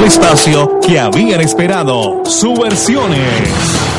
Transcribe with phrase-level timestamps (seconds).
[0.00, 2.22] al espacio que habían esperado.
[2.24, 3.20] Subversiones.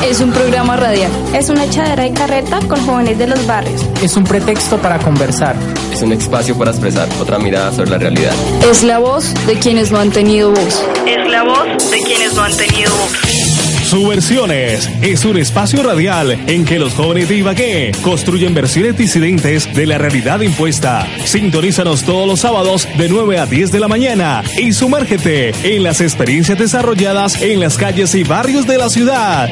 [0.03, 1.11] Es un programa radial.
[1.35, 3.85] Es una echadera de carreta con jóvenes de los barrios.
[4.01, 5.55] Es un pretexto para conversar.
[5.93, 8.33] Es un espacio para expresar otra mirada sobre la realidad.
[8.67, 10.83] Es la voz de quienes no han tenido voz.
[11.05, 13.20] Es la voz de quienes no han tenido voz.
[13.91, 19.85] Subversiones es un espacio radial en que los jóvenes de Ibagué construyen versiones disidentes de
[19.85, 21.05] la realidad impuesta.
[21.25, 25.99] Sintonízanos todos los sábados de 9 a 10 de la mañana y sumérgete en las
[25.99, 29.49] experiencias desarrolladas en las calles y barrios de la ciudad.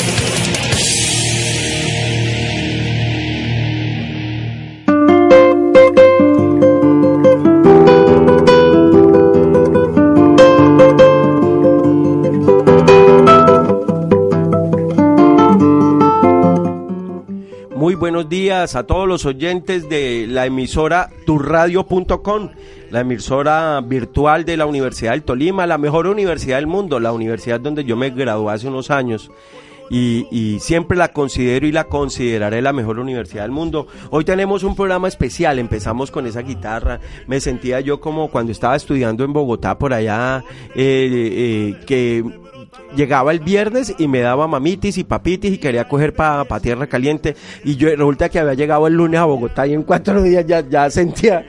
[18.60, 22.50] A todos los oyentes de la emisora turradio.com,
[22.92, 27.62] la emisora virtual de la Universidad del Tolima, la mejor universidad del mundo, la universidad
[27.62, 29.32] donde yo me gradué hace unos años.
[29.90, 33.88] Y, siempre la considero y la consideraré la mejor universidad del mundo.
[34.12, 38.76] Hoy tenemos un programa especial, empezamos con esa guitarra, me sentía yo como cuando estaba
[38.76, 40.44] estudiando en Bogotá por allá,
[40.76, 42.24] eh, eh, que
[42.96, 46.88] llegaba el viernes y me daba mamitis y papitis y quería coger para pa tierra
[46.88, 47.36] caliente.
[47.64, 50.62] Y yo resulta que había llegado el lunes a Bogotá y en cuatro días ya,
[50.62, 51.46] ya sentía,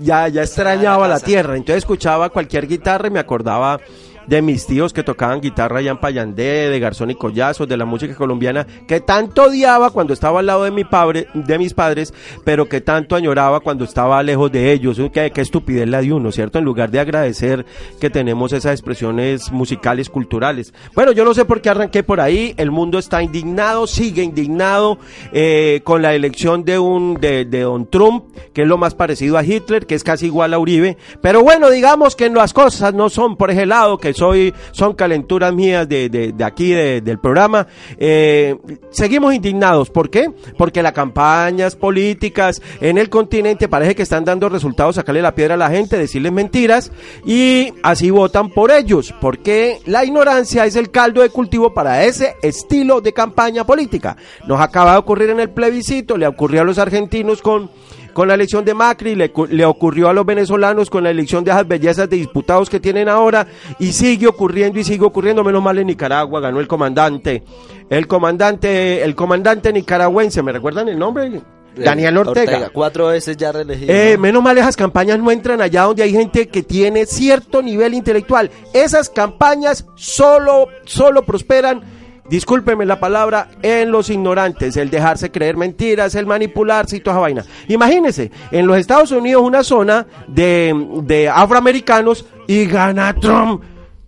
[0.00, 3.80] ya, ya extrañaba la tierra, entonces escuchaba cualquier guitarra y me acordaba
[4.26, 7.84] de mis tíos que tocaban guitarra allá en Payandé, de Garzón y Collazos, de la
[7.84, 12.12] música colombiana, que tanto odiaba cuando estaba al lado de, mi padre, de mis padres,
[12.44, 15.00] pero que tanto añoraba cuando estaba lejos de ellos.
[15.12, 16.58] Qué, qué estupidez la de uno, ¿cierto?
[16.58, 17.64] En lugar de agradecer
[18.00, 20.72] que tenemos esas expresiones musicales, culturales.
[20.94, 24.98] Bueno, yo no sé por qué arranqué por ahí, el mundo está indignado, sigue indignado
[25.32, 29.38] eh, con la elección de un de, de Don Trump, que es lo más parecido
[29.38, 33.08] a Hitler, que es casi igual a Uribe, pero bueno, digamos que las cosas no
[33.10, 37.66] son por ese lado, que soy, son calenturas mías de, de, aquí, del programa.
[37.98, 38.56] Eh,
[38.90, 39.90] seguimos indignados.
[39.90, 40.30] ¿Por qué?
[40.56, 45.54] Porque las campañas políticas en el continente parece que están dando resultados, sacarle la piedra
[45.54, 46.90] a la gente, decirles mentiras
[47.26, 49.14] y así votan por ellos.
[49.20, 54.16] Porque la ignorancia es el caldo de cultivo para ese estilo de campaña política.
[54.46, 57.70] Nos acaba de ocurrir en el plebiscito, le ocurrió a los argentinos con
[58.14, 61.50] con la elección de Macri, le, le, ocurrió a los venezolanos con la elección de
[61.50, 63.46] esas bellezas de diputados que tienen ahora
[63.78, 67.42] y sigue ocurriendo y sigue ocurriendo, menos mal en Nicaragua, ganó el comandante,
[67.90, 71.42] el comandante, el comandante nicaragüense, ¿me recuerdan el nombre?
[71.76, 72.70] Daniel Ortega.
[72.72, 73.92] Cuatro veces ya reelegido.
[73.92, 77.94] Eh, menos mal esas campañas no entran allá donde hay gente que tiene cierto nivel
[77.94, 78.50] intelectual.
[78.72, 81.82] Esas campañas solo, solo prosperan
[82.28, 87.20] discúlpeme la palabra, en los ignorantes, el dejarse creer mentiras, el manipularse y toda esa
[87.20, 87.44] vaina.
[87.68, 93.62] Imagínense, en los Estados Unidos una zona de, de afroamericanos y gana Trump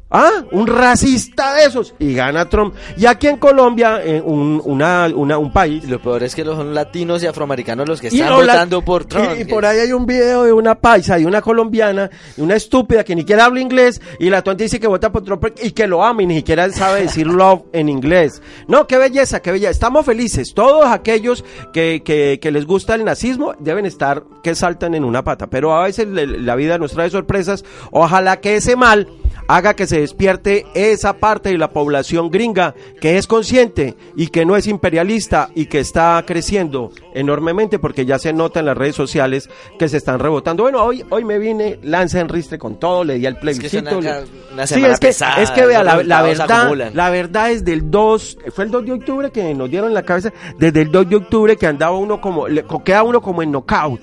[0.08, 1.94] Ah, un racista de esos.
[1.98, 2.74] Y gana Trump.
[2.96, 5.84] Y aquí en Colombia, un, una, una, un país.
[5.84, 9.32] Lo peor es que son latinos y afroamericanos los que están votando por Trump.
[9.40, 13.16] Y, por ahí hay un video de una paisa, de una colombiana, una estúpida que
[13.16, 14.00] ni siquiera habla inglés.
[14.20, 16.70] Y la tonta dice que vota por Trump y que lo ama y ni siquiera
[16.70, 18.40] sabe decir love en inglés.
[18.68, 19.72] No, qué belleza, qué belleza.
[19.72, 20.54] Estamos felices.
[20.54, 25.24] Todos aquellos que, que, que les gusta el nazismo deben estar que saltan en una
[25.24, 25.48] pata.
[25.48, 27.64] Pero a veces la vida nos trae sorpresas.
[27.90, 29.08] Ojalá que ese mal
[29.48, 34.44] haga que se despierte esa parte de la población gringa que es consciente y que
[34.44, 38.96] no es imperialista y que está creciendo enormemente porque ya se nota en las redes
[38.96, 39.48] sociales
[39.78, 40.64] que se están rebotando.
[40.64, 44.00] Bueno, hoy hoy me vine lanza en ristre con todo, le di al plebiscito.
[44.00, 48.64] Es sí, es que, es que vea, la, verdad, la verdad es del 2, fue
[48.64, 51.66] el 2 de octubre que nos dieron la cabeza, desde el 2 de octubre que
[51.66, 54.00] andaba uno como, le, queda uno como en knockout.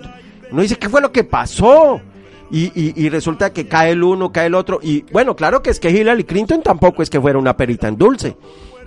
[0.51, 1.99] Uno dice, ¿qué fue lo que pasó?
[2.55, 4.79] Y, resulta que cae el uno, cae el otro.
[4.81, 7.97] Y bueno, claro que es que Hillary Clinton tampoco es que fuera una perita en
[7.97, 8.37] dulce.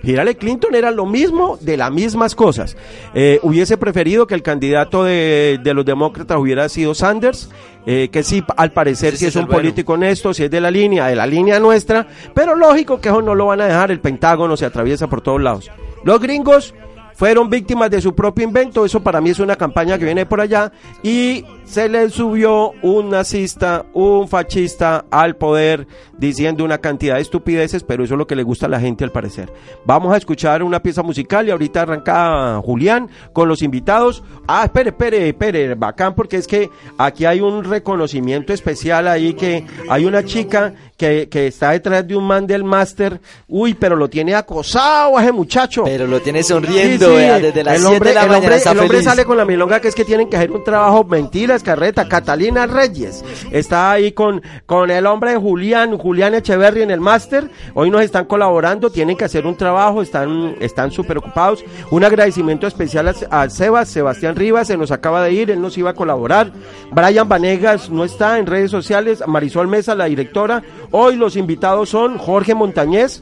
[0.03, 2.77] Hillary Clinton era lo mismo de las mismas cosas.
[3.13, 7.49] Eh, hubiese preferido que el candidato de, los demócratas hubiera sido Sanders,
[7.85, 11.07] eh, que sí, al parecer sí, es un político honesto, si es de la línea,
[11.07, 14.55] de la línea nuestra, pero lógico que eso no lo van a dejar, el Pentágono
[14.55, 15.71] se atraviesa por todos lados.
[16.03, 16.73] Los gringos
[17.15, 20.39] fueron víctimas de su propio invento, eso para mí es una campaña que viene por
[20.39, 20.71] allá,
[21.01, 25.85] y se le subió un nazista, un fascista al poder
[26.17, 29.03] diciendo una cantidad de estupideces, pero eso es lo que le gusta a la gente
[29.03, 29.51] al parecer.
[29.85, 34.23] Vamos a escuchar una pieza musical y ahorita arranca Julián con los invitados.
[34.47, 39.65] Ah, espere, espere, espere, bacán, porque es que aquí hay un reconocimiento especial ahí que
[39.89, 43.19] hay una chica que, que está detrás de un man del máster.
[43.47, 45.83] Uy, pero lo tiene acosado a ese muchacho.
[45.83, 47.17] Pero lo tiene sonriendo, Sí, sí.
[47.17, 49.37] vea, desde las el 7 hombre, de la el mañana hombre- el hombre sale con
[49.37, 51.03] la milonga que es que tienen que hacer un trabajo.
[51.03, 52.07] Mentiras, carreta.
[52.07, 57.49] Catalina Reyes está ahí con, con el hombre de Julián, Julián Echeverry en el máster.
[57.73, 61.63] Hoy nos están colaborando, tienen que hacer un trabajo, están están súper ocupados.
[61.91, 65.77] Un agradecimiento especial a, a Sebas, Sebastián Rivas, se nos acaba de ir, él nos
[65.77, 66.51] iba a colaborar.
[66.91, 70.63] Brian Vanegas no está en redes sociales, Marisol Mesa, la directora.
[70.91, 73.21] Hoy los invitados son Jorge Montañez,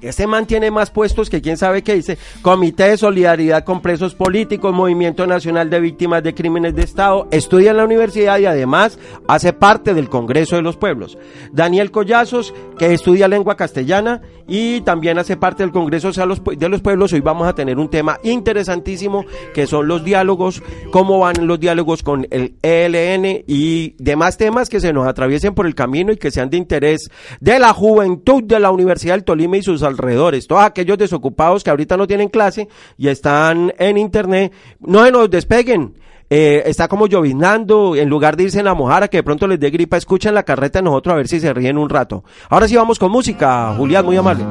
[0.00, 2.18] este man tiene más puestos que quién sabe qué dice.
[2.42, 7.70] Comité de Solidaridad con Presos Políticos, Movimiento Nacional de Víctimas de Crímenes de Estado, estudia
[7.72, 8.98] en la universidad y además
[9.28, 11.18] hace parte del Congreso de los Pueblos.
[11.52, 17.12] Daniel Collazos, que estudia lengua castellana y también hace parte del Congreso de los Pueblos.
[17.12, 19.24] Hoy vamos a tener un tema interesantísimo
[19.54, 24.80] que son los diálogos, cómo van los diálogos con el ELN y demás temas que
[24.80, 27.10] se nos atraviesen por el camino y que sean de interés
[27.40, 30.46] de la juventud de la Universidad del Tolima y sus alrededores.
[30.46, 35.30] Todos aquellos desocupados que ahorita no tienen clase y están en internet, no se nos
[35.30, 35.94] despeguen.
[36.32, 39.58] Eh, está como llovinando, en lugar de irse en la mojara que de pronto les
[39.58, 42.22] dé gripa, escuchen la carreta de nosotros a ver si se ríen un rato.
[42.48, 44.44] Ahora sí vamos con música, Julián, muy amable.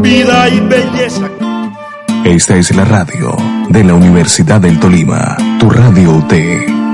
[0.00, 1.30] vida y belleza.
[2.24, 3.36] Esta es la radio
[3.68, 6.85] de la Universidad del Tolima, tu radio UT.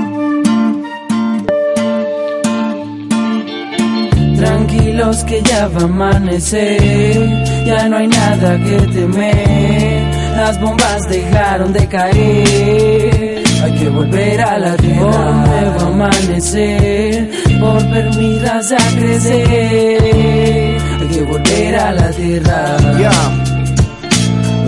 [4.93, 10.03] Tranquilos que ya va a amanecer, ya no hay nada que temer.
[10.35, 15.11] Las bombas dejaron de caer, hay que volver a la tierra.
[15.11, 17.27] Por nuevo amanecer,
[17.59, 22.77] por ver vidas a crecer, hay que volver a la tierra.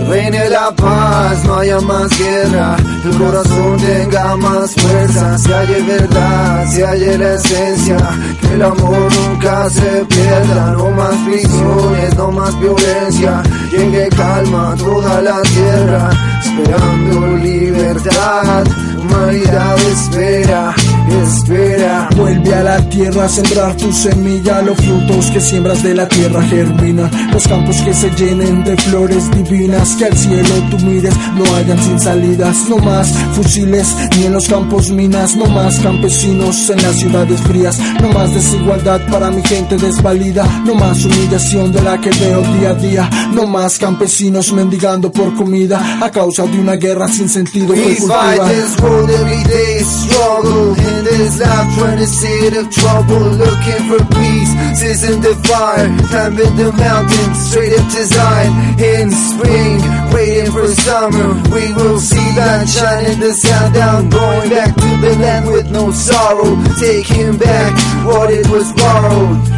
[0.08, 6.66] Reine la paz, no haya más guerra, el corazón tenga más fuerza, si haya verdad,
[6.68, 7.96] si haya la esencia,
[8.40, 13.42] que el amor nunca se pierda, no más prisiones, no más violencia,
[13.72, 16.10] llegue calma toda la tierra,
[16.40, 18.64] esperando libertad,
[19.06, 20.74] humanidad espera,
[21.22, 22.08] espera.
[22.16, 26.42] Vuelve a la tierra a sembrar tu semilla, los frutos que siembras de la tierra
[26.42, 31.44] germinan, los campos que se llenen de flores divinas, que al cielo tú mires, no
[31.56, 36.82] hayan sin salidas, no más fusiles, ni en los campos minas, no más campesinos en
[36.82, 42.00] las ciudades frías, no más desigualdad para mi gente desvalida, no más humillación de la
[42.00, 46.76] que veo día a día, no más campesinos mendigando por comida a causa de una
[46.76, 48.95] guerra sin sentido fight cultiva.
[48.96, 54.00] This world every day, struggle in this life, trying to see the trouble, looking for
[54.14, 54.52] peace.
[54.78, 58.52] Season the fire, climbing the mountain straight up to Zion.
[58.78, 59.80] In spring,
[60.12, 65.16] waiting for summer, we will see light shining the sun down, going back to the
[65.20, 67.72] land with no sorrow, taking back
[68.04, 69.56] what it was borrowed.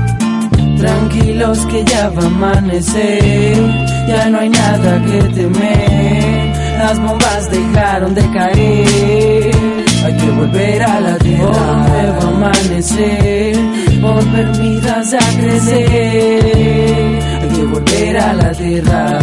[0.78, 3.58] Tranquilos que ya va a amanecer,
[4.08, 6.47] ya no hay nada que temer.
[6.78, 9.50] Las bombas dejaron de caer,
[10.04, 11.52] hay que volver a la tierra.
[11.52, 13.56] Por nuevo amanecer,
[14.00, 19.18] por vidas a crecer, hay que volver a la tierra.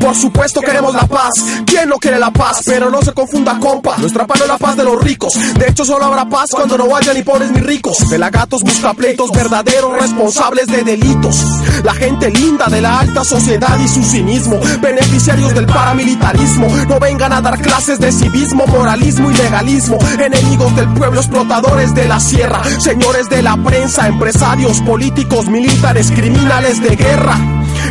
[0.00, 1.30] Por supuesto queremos la paz.
[1.64, 2.62] ¿Quién no quiere la paz?
[2.64, 3.96] Pero no se confunda, compa.
[3.98, 5.32] Nuestra paz no es la paz de los ricos.
[5.58, 7.98] De hecho, solo habrá paz cuando no haya ni pobres ni ricos.
[8.08, 11.36] Pelagatos busca pleitos verdaderos responsables de delitos.
[11.84, 14.58] La gente linda de la alta sociedad y su cinismo.
[14.80, 16.68] Beneficiarios del paramilitarismo.
[16.88, 19.98] No vengan a dar clases de civismo, moralismo y legalismo.
[20.18, 22.62] Enemigos del pueblo, explotadores de la sierra.
[22.78, 27.38] Señores de la prensa, empresarios, políticos, militares, criminales de guerra.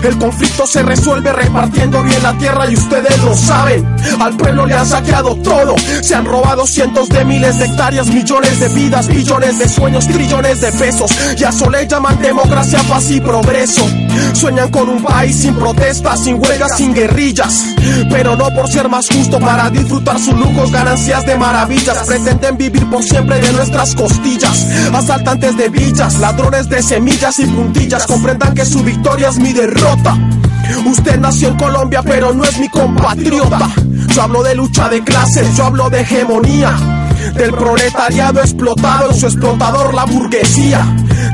[0.03, 3.85] El conflicto se resuelve repartiendo bien la tierra y ustedes lo saben.
[4.19, 5.75] Al pueblo le han saqueado todo.
[6.01, 10.61] Se han robado cientos de miles de hectáreas, millones de vidas, billones de sueños, trillones
[10.61, 11.11] de pesos.
[11.37, 13.85] Y a eso le llaman democracia, paz y progreso.
[14.33, 17.65] Sueñan con un país sin protestas, sin huelgas, sin guerrillas.
[18.09, 21.97] Pero no por ser más justo para disfrutar sus lujos, ganancias de maravillas.
[22.07, 24.65] Pretenden vivir por siempre de nuestras costillas.
[24.93, 28.05] Asaltantes de villas, ladrones de semillas y puntillas.
[28.07, 30.17] Comprendan que su victoria es mi derrota.
[30.85, 33.69] Usted nació en Colombia, pero no es mi compatriota.
[34.13, 36.75] Yo hablo de lucha de clases, yo hablo de hegemonía.
[37.35, 40.85] Del proletariado explotado en su explotador la burguesía.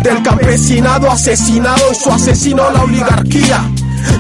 [0.04, 3.70] Del campesinado asesinado en su asesino la oligarquía.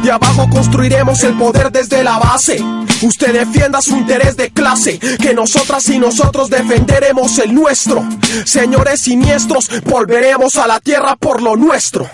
[0.03, 2.63] De abajo construiremos el poder desde la base.
[3.01, 8.03] Usted defienda su interés de clase, que nosotras y nosotros defenderemos el nuestro.
[8.46, 12.08] Señores siniestros, volveremos a la tierra por lo nuestro.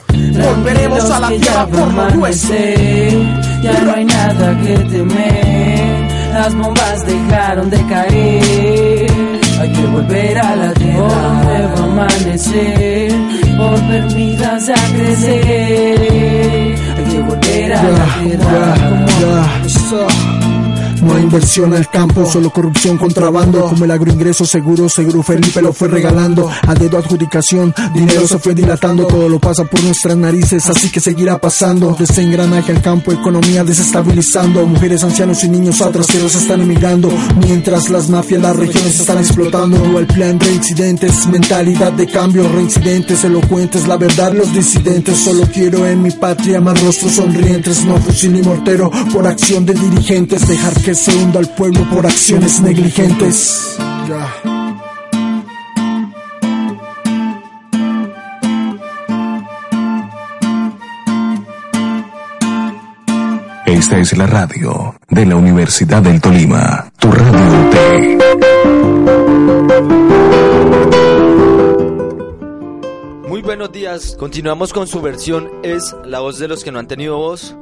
[0.44, 2.56] Volveremos a la tierra por lo nuestro.
[3.62, 6.08] Ya no hay nada que temer.
[6.34, 9.08] Las bombas dejaron de caer.
[9.60, 11.30] Hay que volver a la tierra.
[11.30, 13.12] Un nuevo amanecer,
[13.58, 16.76] por ver vidas a crecer.
[16.98, 18.76] Hay que volver a la tierra.
[21.08, 23.62] No hay inversión al campo, solo corrupción, contrabando.
[23.70, 26.50] Como el agroingreso seguro, seguro Felipe lo fue regalando.
[26.68, 29.08] A dedo adjudicación, dinero se fue dilatando.
[29.08, 31.96] Todo lo pasa por nuestras narices, así que seguirá pasando.
[31.98, 34.66] Desde engranaje al campo, economía desestabilizando.
[34.66, 37.10] Mujeres, ancianos y niños atraseros están emigrando.
[37.38, 39.78] Mientras las mafias, las regiones están explotando.
[39.78, 43.88] Dual plan, reincidentes, mentalidad de cambio, reincidentes, elocuentes.
[43.88, 45.18] La verdad, los disidentes.
[45.18, 47.86] Solo quiero en mi patria más rostros sonrientes.
[47.86, 50.46] No fusil ni mortero por acción de dirigentes.
[50.46, 53.78] Dejar que se hunda al pueblo por acciones negligentes.
[63.66, 68.18] Esta es la radio de la Universidad del Tolima, tu radio T.
[73.28, 76.88] Muy buenos días, continuamos con su versión Es la voz de los que no han
[76.88, 77.56] tenido voz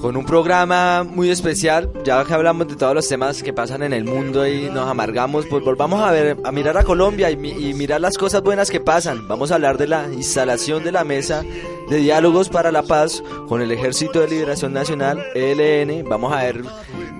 [0.00, 3.92] con un programa muy especial, ya que hablamos de todos los temas que pasan en
[3.92, 8.00] el mundo y nos amargamos, pues volvamos a ver, a mirar a Colombia y, mirar
[8.00, 9.26] las cosas buenas que pasan.
[9.28, 11.42] Vamos a hablar de la instalación de la mesa
[11.88, 16.08] de diálogos para la paz con el Ejército de Liberación Nacional, ELN.
[16.08, 16.62] Vamos a ver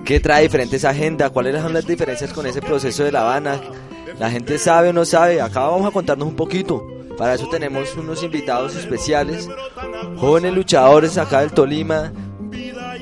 [0.05, 3.59] qué trae diferentes agendas, cuáles son las diferencias con ese proceso de La Habana.
[4.19, 6.85] La gente sabe o no sabe, acá vamos a contarnos un poquito.
[7.17, 9.49] Para eso tenemos unos invitados especiales,
[10.17, 12.11] jóvenes luchadores acá del Tolima,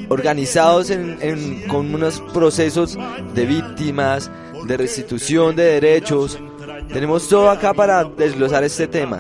[0.10, 2.98] organizados en, con unos procesos
[3.34, 4.32] de víctimas,
[4.66, 6.40] de restitución de derechos.
[6.92, 9.20] Tenemos todo acá para desglosar este tema.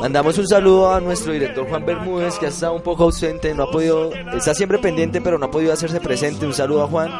[0.00, 3.64] Mandamos un saludo a nuestro director Juan Bermúdez, que ha estado un poco ausente, no
[3.64, 6.46] ha podido, está siempre pendiente, pero no ha podido hacerse presente.
[6.46, 7.10] Un saludo a Juan.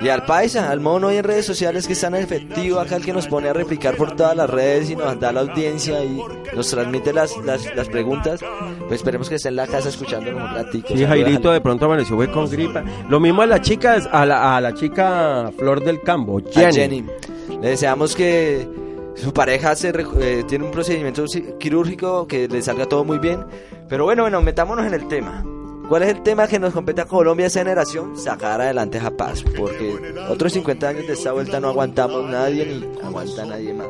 [0.00, 3.12] Y al paisa, al mono y en redes sociales que están efectivo acá, el que
[3.12, 6.22] nos pone a replicar por todas las redes y nos da la audiencia y
[6.54, 8.40] nos transmite las, las, preguntas.
[8.88, 10.88] Pues esperemos que esté en la casa escuchándonos un ratito.
[10.96, 12.82] Sí, Jairito de pronto amaneció fue con gripa.
[13.08, 17.04] Lo mismo a la chica, a la, a la chica Flor del Campo, Jenny.
[17.60, 18.66] Le deseamos que
[19.16, 21.24] su pareja se, eh, tiene un procedimiento
[21.58, 23.44] quirúrgico, que le salga todo muy bien.
[23.88, 25.44] Pero bueno, bueno, metámonos en el tema.
[25.90, 28.16] ¿Cuál es el tema que nos compete a Colombia esa generación?
[28.16, 33.04] Sacar adelante a Paz, porque otros 50 años de esta vuelta no aguantamos nadie ni
[33.04, 33.88] aguanta nadie más.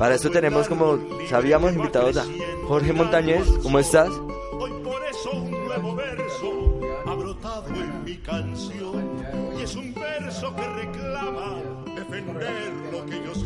[0.00, 0.98] Para esto tenemos como
[1.30, 2.24] sabíamos invitados a
[2.66, 4.10] Jorge Montañez, ¿cómo estás?
[4.58, 9.22] Hoy por eso un nuevo verso ha brotado en mi canción
[9.60, 11.62] y es un verso que reclama
[11.94, 13.45] defender lo que yo soy.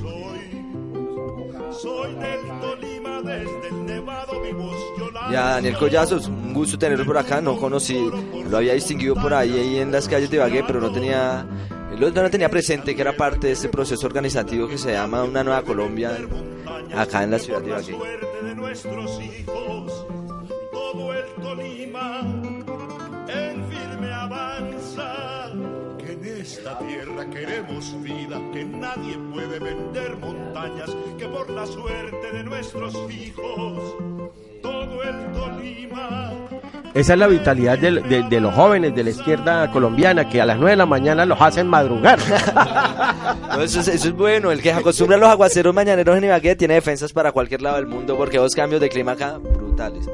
[1.73, 4.41] Soy del Tolima desde el Nevado
[5.31, 8.11] Daniel Collazos, un gusto tenerlo por acá, no conocí,
[8.49, 11.47] lo había distinguido por ahí, ahí en las calles de Bagué, pero no tenía
[11.99, 15.63] no tenía presente que era parte de este proceso organizativo que se llama Una Nueva
[15.63, 16.13] Colombia
[16.97, 17.97] acá en la ciudad de Bagué.
[20.73, 22.21] Todo el Tolima
[23.29, 25.53] en firme avanza
[26.23, 32.45] en esta tierra queremos vida, que nadie puede vender montañas, que por la suerte de
[32.45, 33.95] nuestros hijos
[34.63, 36.33] todo el Tolima.
[36.93, 40.73] Esa es la vitalidad de, los jóvenes de la izquierda colombiana, que a las 9
[40.73, 42.19] de la mañana los hacen madrugar.
[43.63, 47.33] eso, es, bueno, el que acostumbra a los aguaceros mañaneros en Ibagué tiene defensas para
[47.33, 50.07] cualquier lado del mundo, porque dos cambios de clima acá brutales.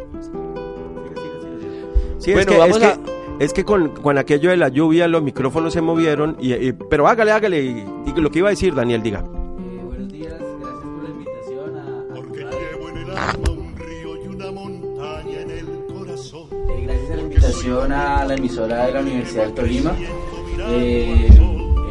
[2.27, 3.16] bueno, vamos a...
[3.39, 7.33] Es que con, con, aquello de la lluvia los micrófonos se movieron, y, pero hágale,
[7.33, 7.85] hágale, y,
[8.17, 9.19] lo que iba a decir Daniel, diga.
[9.19, 12.15] Eh, buenos días, gracias por la invitación a...
[12.15, 16.49] Porque llevo en el alma un río y una montaña en el corazón.
[16.51, 19.93] Eh, gracias a la invitación a la emisora de la Universidad del Tolima.
[20.71, 21.29] Eh,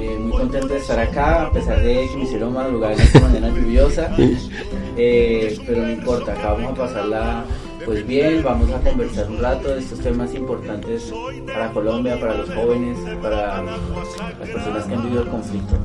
[0.02, 3.20] eh, muy contento de estar acá, a pesar de que me hicieron madrugar en esta
[3.20, 4.16] mañana lluviosa.
[4.96, 7.46] pero no importa, acá vamos a pasarla
[7.86, 11.14] pues bien, vamos a conversar un rato de estos temas importantes
[11.46, 15.76] para Colombia, para los jóvenes, para las personas que han vivido el conflicto.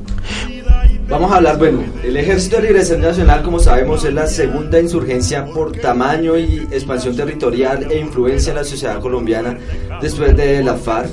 [1.07, 5.45] Vamos a hablar, bueno, el Ejército de Liberación Nacional, como sabemos, es la segunda insurgencia
[5.45, 9.57] por tamaño y expansión territorial e influencia en la sociedad colombiana
[10.01, 11.11] después de la FARC.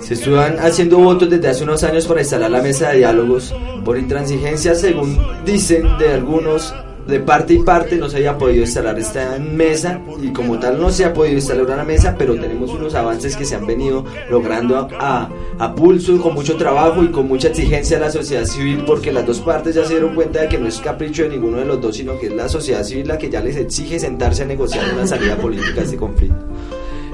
[0.00, 3.54] Se están haciendo votos desde hace unos años para instalar la mesa de diálogos
[3.84, 6.74] por intransigencia, según dicen de algunos
[7.06, 10.90] de parte y parte no se haya podido instalar esta mesa y como tal no
[10.90, 14.88] se ha podido instalar una mesa, pero tenemos unos avances que se han venido logrando
[14.98, 19.12] a, a, pulso, con mucho trabajo y con mucha exigencia de la sociedad civil, porque
[19.12, 21.66] las dos partes ya se dieron cuenta de que no es capricho de ninguno de
[21.66, 24.46] los dos, sino que es la sociedad civil la que ya les exige sentarse a
[24.46, 26.38] negociar una salida política a este conflicto.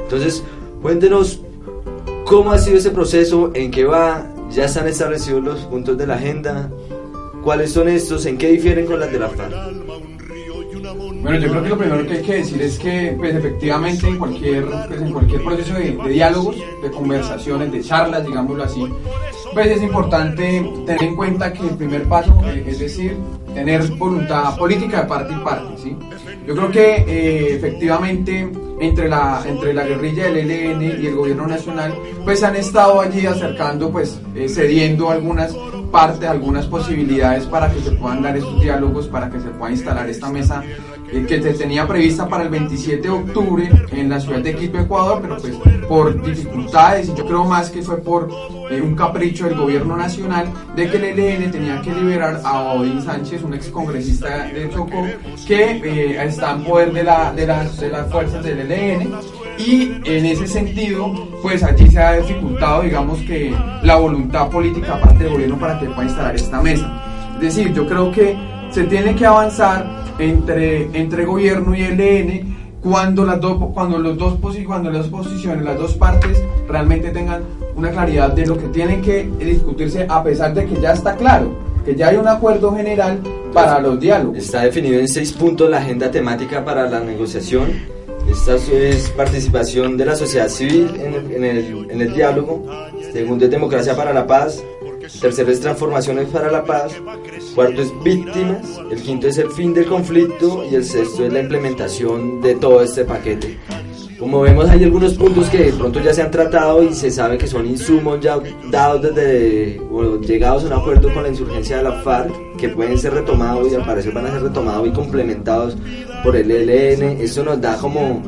[0.02, 0.44] Entonces,
[0.82, 1.40] cuéntenos
[2.26, 6.14] cómo ha sido ese proceso, en qué va, ya están establecidos los puntos de la
[6.14, 6.70] agenda,
[7.42, 8.26] ¿Cuáles son estos?
[8.26, 9.79] ¿En qué difieren con las de la FARC?
[11.22, 14.16] Bueno, yo creo que lo primero que hay que decir es que, pues, efectivamente, en
[14.16, 18.86] cualquier, pues, en cualquier proceso de, diálogos, de conversaciones, de charlas, digámoslo así,
[19.52, 23.16] pues es importante tener en cuenta que el primer paso, eh, es decir,
[23.54, 25.96] tener voluntad política de parte y parte, ¿sí?
[26.46, 28.50] Yo creo que eh, efectivamente
[28.80, 33.26] entre la, entre la guerrilla del ELN y el gobierno nacional, pues han estado allí
[33.26, 35.54] acercando, pues eh, cediendo algunas
[35.90, 40.08] partes, algunas posibilidades para que se puedan dar estos diálogos, para que se pueda instalar
[40.08, 40.62] esta mesa
[41.10, 45.18] que se tenía prevista para el 27 de octubre en la ciudad de Quito, Ecuador,
[45.20, 45.54] pero pues
[45.88, 48.28] por dificultades y yo creo más que fue por
[48.70, 53.02] eh, un capricho del gobierno nacional de que el ELN tenía que liberar a Odín
[53.02, 55.04] Sánchez, un excongresista de Chocó,
[55.46, 59.12] que eh, está en poder de, la, de, las, de las fuerzas del ELN
[59.58, 61.12] y en ese sentido,
[61.42, 65.86] pues allí se ha dificultado, digamos que la voluntad política parte del gobierno para que
[65.86, 67.02] pueda instalar esta mesa.
[67.34, 68.38] Es decir, yo creo que
[68.70, 74.38] se tiene que avanzar entre, entre gobierno y ELN cuando las, dos cuando, los dos
[74.66, 77.42] cuando las posiciones, las dos partes realmente tengan
[77.76, 81.54] una claridad de lo que tiene que discutirse a pesar de que ya está claro,
[81.84, 83.20] que ya hay un acuerdo general
[83.52, 84.38] para los diálogos.
[84.38, 88.00] Está definido en seis puntos la agenda temática para la negociación.
[88.28, 92.14] Esta es participación de la sociedad civil en el, en el, en el.
[93.12, 94.62] Segundo es democracia para la paz.
[95.20, 96.92] Tercero es transformaciones para la paz.
[97.54, 98.80] Cuarto es víctimas.
[98.90, 100.64] El quinto es el fin del conflicto.
[100.70, 103.58] Y el sexto es la implementación de todo este paquete.
[104.20, 107.38] Como vemos hay algunos puntos que de pronto ya se han tratado y se sabe
[107.38, 108.38] que son insumos ya
[108.70, 112.98] dados desde o llegados a un acuerdo con la insurgencia de la FARC que pueden
[112.98, 115.74] ser retomados y al parecer van a ser retomados y complementados
[116.22, 117.18] por el ELN.
[117.18, 118.22] Eso nos da como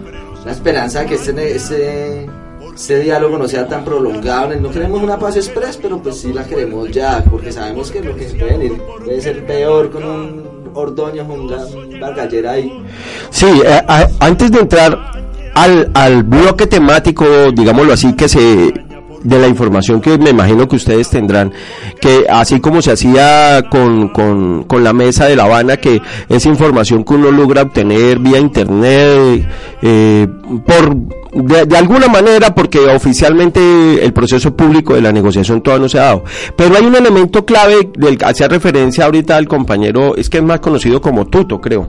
[0.46, 2.26] la esperanza de que este, este,
[2.74, 4.54] este diálogo no sea tan prolongado.
[4.56, 8.16] No queremos una paz express, pero pues sí la queremos ya, porque sabemos que lo
[8.16, 12.82] que puede venir puede ser peor con un Ordóñez, un Bargallera ahí.
[13.30, 13.82] Sí, eh,
[14.20, 14.98] antes de entrar
[15.54, 18.72] al, al bloque temático, digámoslo así, que se
[19.24, 21.52] de la información que me imagino que ustedes tendrán,
[22.00, 26.46] que así como se hacía con, con, con la mesa de La Habana, que es
[26.46, 29.46] información que uno logra obtener vía internet,
[29.82, 30.26] eh,
[30.66, 30.96] por
[31.32, 36.02] de, alguna manera, porque oficialmente el proceso público de la negociación todavía no se ha
[36.02, 36.24] dado.
[36.56, 40.44] Pero hay un elemento clave del que hacía referencia ahorita al compañero, es que es
[40.44, 41.88] más conocido como Tuto, creo.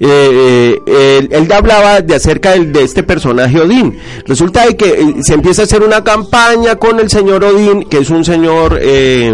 [0.00, 3.96] Eh, eh, él, él hablaba de acerca del- de este personaje Odín.
[4.26, 7.98] Resulta de que eh, se empieza a hacer una campaña con el señor Odín, que
[7.98, 9.32] es un señor eh,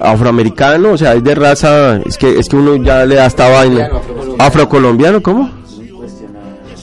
[0.00, 3.48] afroamericano, o sea, es de raza, es que es que uno ya le da esta
[3.48, 3.88] vaina.
[4.38, 5.50] Afrocolombiano, ¿cómo?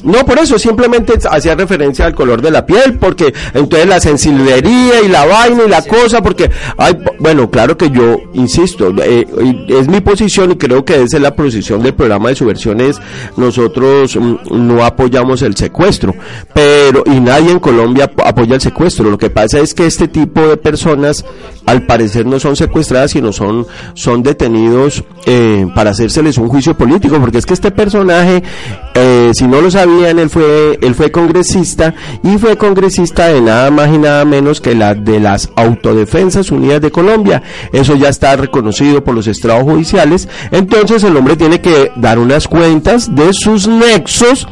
[0.04, 5.02] No, por eso simplemente hacía referencia al color de la piel, porque entonces la sensiblería
[5.04, 6.52] y la vaina y la cosa, porque,
[7.20, 9.26] bueno, claro que yo insisto, eh,
[9.68, 13.00] es mi posición y creo que esa es la posición del programa de subversiones.
[13.38, 16.14] Nosotros mm, no apoyamos el secuestro,
[16.54, 19.10] pero y nadie en Colombia ap- apoya el secuestro.
[19.10, 21.26] Lo que pasa es que este tipo de personas,
[21.66, 27.20] al parecer, no son secuestradas, sino son son detenidos eh, para hacérseles un juicio político,
[27.20, 28.44] porque es que este personaje,
[28.96, 33.72] eh, si no lo sabían, él fue él fue congresista y fue congresista de nada
[33.72, 37.42] más y nada menos que la de las Autodefensas Unidas de Colombia.
[37.72, 40.28] Eso ya está reconocido por los estrados judiciales.
[40.52, 44.48] Entonces el hombre tiene que dar unas cuentas de sus nexos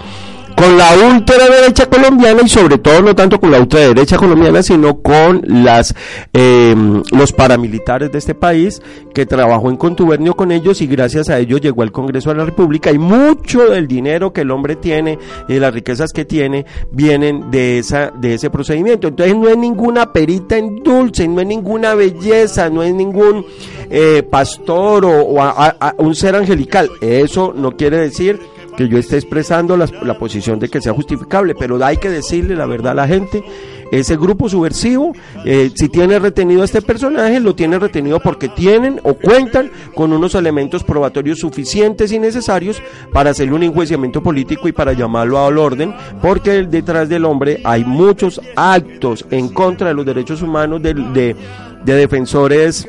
[0.55, 5.41] con la ultraderecha colombiana y sobre todo no tanto con la ultraderecha colombiana sino con
[5.47, 5.95] las
[6.33, 6.75] eh,
[7.11, 8.81] los paramilitares de este país
[9.13, 12.45] que trabajó en contubernio con ellos y gracias a ellos llegó al Congreso de la
[12.45, 12.91] República.
[12.91, 17.79] Y mucho del dinero que el hombre tiene y las riquezas que tiene vienen de
[17.79, 19.07] esa de ese procedimiento.
[19.07, 23.45] Entonces no es ninguna perita en dulce no es ninguna belleza no es ningún
[23.89, 26.89] eh, pastor o, a un ser angelical.
[27.01, 28.39] Eso no quiere decir
[28.77, 32.55] que yo esté expresando las- la, posición de que sea justificable, pero hay que decirle
[32.55, 33.43] la verdad a la gente.
[33.91, 39.01] Ese grupo subversivo, eh, si tiene retenido a este personaje, lo tiene retenido porque tienen
[39.03, 42.81] o cuentan con unos elementos probatorios suficientes y necesarios
[43.11, 47.83] para hacerle un enjuiciamiento político y para llamarlo al orden, porque detrás del hombre hay
[47.83, 51.35] muchos actos en contra de los derechos humanos de
[51.83, 52.87] defensores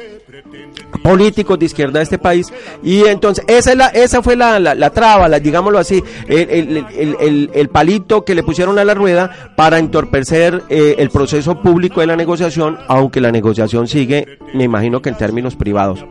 [1.03, 2.53] políticos de izquierda de este país.
[2.83, 6.87] Y entonces esa es la esa fue la, la, traba la, digámoslo así el, el,
[6.97, 11.61] el, el, el palito que le pusieron a la rueda para entorpecer eh, el proceso
[11.61, 16.05] público de la negociación aunque la negociación sigue me imagino que en términos privados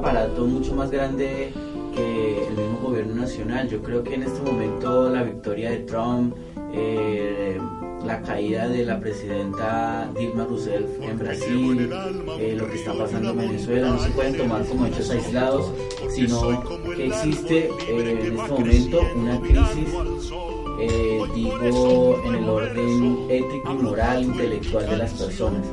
[0.00, 1.52] aparato mucho más grande
[1.94, 3.68] que el mismo gobierno nacional.
[3.68, 6.34] Yo creo que en este momento la victoria de Trump,
[6.72, 7.60] eh,
[8.04, 11.90] la caída de la presidenta Dilma Rousseff en Brasil,
[12.38, 15.72] eh, lo que está pasando en Venezuela, no se pueden tomar como hechos aislados,
[16.08, 16.62] sino
[16.96, 19.94] que existe eh, en este momento una crisis,
[20.80, 25.66] eh, digo, en el orden ético, moral, intelectual de las personas.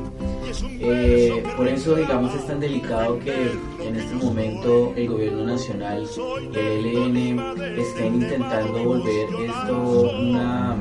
[0.80, 6.08] Eh, por eso, digamos, es tan delicado que en este momento el gobierno nacional
[6.54, 7.38] el ELN
[7.78, 10.76] estén intentando volver esto una,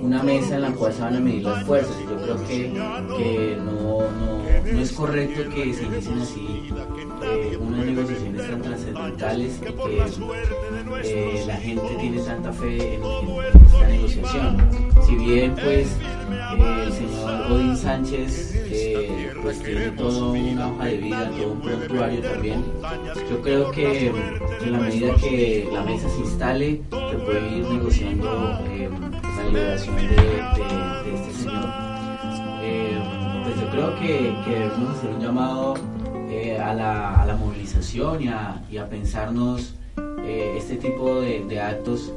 [0.00, 1.96] una mesa en la cual se van a medir las fuerzas.
[2.08, 2.72] Yo creo que,
[3.16, 6.70] que no, no, no es correcto que se inicien así
[7.22, 13.88] eh, unas negociaciones tan trascendentales y que eh, la gente tiene tanta fe en, esta
[13.88, 14.70] negociación.
[15.06, 20.96] Si bien, pues, eh, el señor Odín Sánchez eh, pues tiene toda una hoja de
[20.96, 22.64] vida, todo un prontuario también.
[23.30, 28.58] Yo creo que en la medida que la mesa se instale, se puede ir negociando
[29.54, 31.64] de, de- de este señor.
[32.62, 32.98] Eh,
[33.44, 35.74] pues yo creo que, que debemos hacer un llamado
[36.30, 39.74] eh, a, la, a la movilización y a, y a pensarnos
[40.24, 42.12] eh, este tipo de, de actos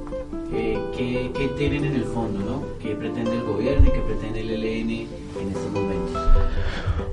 [0.53, 2.63] eh, que, que tienen en el fondo, ¿no?
[2.81, 6.21] ¿Qué pretende el gobierno y qué pretende el ELN en estos momentos?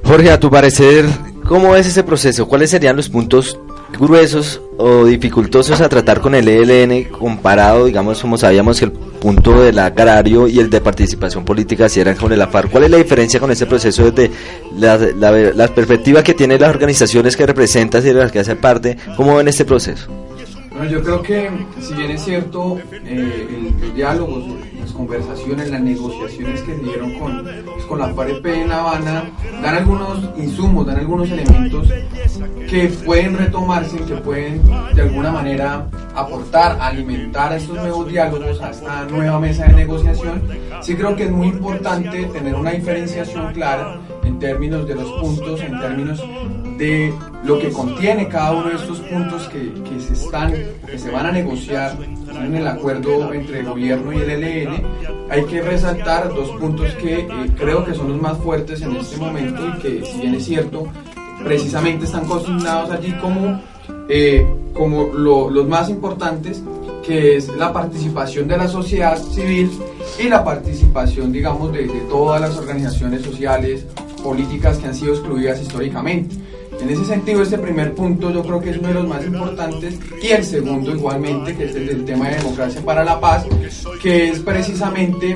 [0.05, 1.05] Jorge, a tu parecer,
[1.47, 2.47] ¿cómo es ese proceso?
[2.49, 3.59] ¿Cuáles serían los puntos
[3.99, 8.93] gruesos o dificultosos a tratar con el ELN comparado, digamos, como sabíamos que el
[9.25, 12.69] punto del agrario y el de participación política si eran con el AFAR?
[12.69, 14.31] ¿Cuál es la diferencia con ese proceso desde
[14.77, 14.99] la,
[15.55, 18.99] la, perspectiva que tienen las organizaciones que representas y de las que hace parte?
[19.17, 20.09] ¿Cómo ven este proceso?
[20.73, 21.49] Bueno, yo creo que
[21.81, 27.19] si bien es cierto, eh, el- los diálogos, las conversaciones, las negociaciones que se dieron
[27.19, 29.25] con, pues, con la FAREP en La Habana,
[29.63, 31.89] dan algunos insumos, dan algunos elementos
[32.69, 34.63] que pueden retomarse, que pueden
[34.95, 40.43] de alguna manera aportar, alimentar a estos nuevos diálogos, a esta nueva mesa de negociación.
[40.81, 45.61] Sí creo que es muy importante tener una diferenciación clara en términos de los puntos,
[45.61, 46.23] en términos
[46.79, 47.13] de
[47.45, 50.53] lo que contiene cada uno de estos puntos que, que se están,
[50.87, 51.97] que se van a negociar
[52.35, 54.83] en el acuerdo entre el gobierno y el ELN,
[55.31, 59.17] hay que resaltar dos puntos que eh, creo que son los más fuertes en este
[59.19, 60.87] momento y que, si bien es cierto,
[61.45, 63.61] precisamente están consignados allí como,
[64.09, 66.63] eh, como lo- los más importantes,
[67.07, 69.71] que es la participación de la sociedad civil
[70.19, 73.85] y la participación, digamos, de, de todas las organizaciones sociales,
[74.23, 76.35] políticas que han sido excluidas históricamente.
[76.85, 79.99] En ese sentido, este primer punto yo creo que es uno de los más importantes
[80.23, 83.47] y el segundo igualmente, que es el del tema de democracia para la paz,
[84.03, 85.35] que es precisamente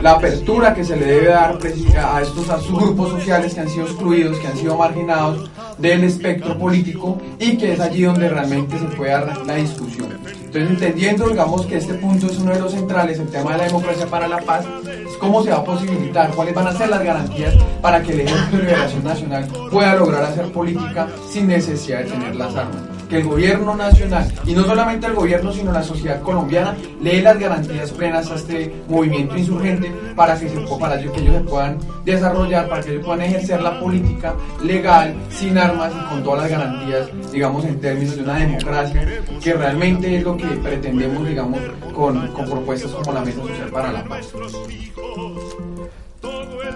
[0.00, 1.58] la apertura que se le debe dar
[1.98, 6.56] a estos a grupos sociales que han sido excluidos, que han sido marginados del espectro
[6.58, 10.08] político y que es allí donde realmente se puede dar la discusión.
[10.24, 13.64] Entonces, entendiendo, digamos, que este punto es uno de los centrales, el tema de la
[13.64, 17.02] democracia para la paz, es cómo se va a posibilitar, cuáles van a ser las
[17.02, 22.10] garantías para que el Ejército de Liberación Nacional pueda lograr hacer política sin necesidad de
[22.10, 22.95] tener las armas.
[23.08, 27.22] Que el gobierno nacional, y no solamente el gobierno, sino la sociedad colombiana, le dé
[27.22, 31.78] las garantías plenas a este movimiento insurgente para que, se, para que ellos se puedan
[32.04, 36.50] desarrollar, para que ellos puedan ejercer la política legal, sin armas y con todas las
[36.50, 39.06] garantías, digamos, en términos de una democracia,
[39.42, 41.60] que realmente es lo que pretendemos, digamos,
[41.94, 44.32] con, con propuestas como la Mesa Social para la Paz.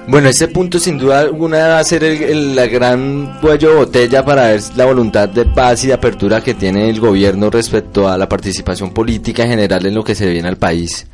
[0.06, 4.48] Bueno, este punto sin duda alguna va a ser el, la gran cuello botella para
[4.48, 8.28] ver la voluntad de paz y de apertura que tiene el gobierno respecto a la
[8.28, 11.06] participación política en general en lo que se viene al país.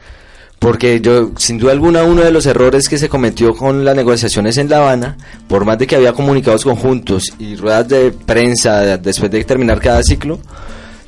[0.58, 4.56] Porque yo, sin duda alguna, uno de los errores que se cometió con las negociaciones
[4.56, 8.96] en La Habana, por más de que había comunicados conjuntos y ruedas de prensa de-
[8.96, 10.38] después de terminar cada ciclo,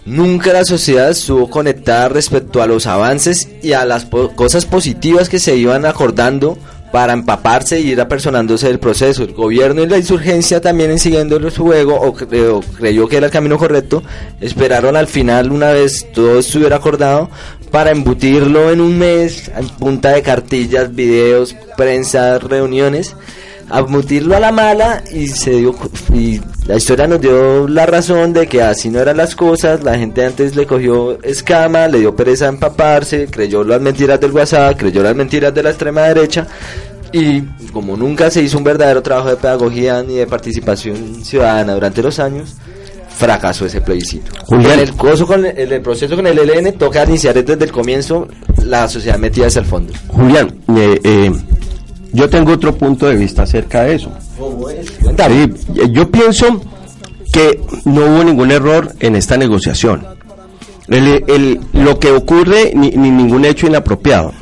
[0.04, 5.38] nunca la sociedad estuvo conectada respecto a los avances y a las cosas positivas que
[5.38, 6.58] se iban acordando
[6.92, 9.22] para empaparse y ir apersonándose del proceso.
[9.22, 13.16] El gobierno y la insurgencia también en siguiendo el juego o, cre- o creyó que
[13.18, 14.03] era el camino correcto,
[14.40, 17.31] esperaron al final una vez todo estuviera acordado
[17.70, 23.14] para embutirlo en un mes a punta de cartillas, videos, prensa, reuniones,
[23.70, 25.74] a a la mala y se dio
[26.14, 29.98] y la historia nos dio la razón de que así no eran las cosas, la
[29.98, 34.76] gente antes le cogió escama, le dio pereza a empaparse, creyó las mentiras del WhatsApp,
[34.78, 36.46] creyó las mentiras de la extrema derecha
[37.12, 37.40] y
[37.72, 42.18] como nunca se hizo un verdadero trabajo de pedagogía ni de participación ciudadana durante los
[42.18, 42.57] años,
[43.18, 44.31] fracasó ese plebiscito.
[44.44, 44.78] Julián.
[44.78, 48.28] El, coso con el, el proceso con el ELN toca iniciar desde el comienzo
[48.64, 49.92] la sociedad metida hacia el fondo.
[50.09, 51.33] Julián, eh, eh,
[52.12, 54.11] yo tengo otro punto de vista acerca de eso.
[55.29, 55.53] Sí,
[55.90, 56.61] yo pienso
[57.33, 60.07] que no hubo ningún error en esta negociación.
[60.88, 64.33] El- el- lo que ocurre, ni, ni ningún hecho inapropiado.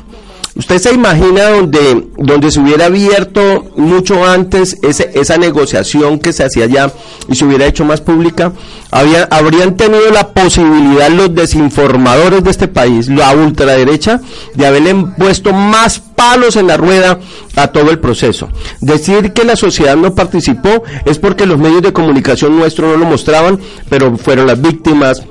[0.57, 6.43] ¿Usted se imagina donde, donde se hubiera abierto mucho antes ese- esa negociación que se
[6.43, 6.91] hacía allá
[7.29, 8.53] y se hubiera hecho más pública?
[8.89, 14.19] Había, habrían tenido la posibilidad los desinformadores de este país, la ultraderecha,
[14.55, 17.19] de haberle puesto más palos en la rueda
[17.55, 18.49] a todo el proceso.
[18.81, 23.05] Decir que la sociedad no participó es porque los medios de comunicación nuestros no lo
[23.05, 25.21] mostraban, pero fueron las víctimas,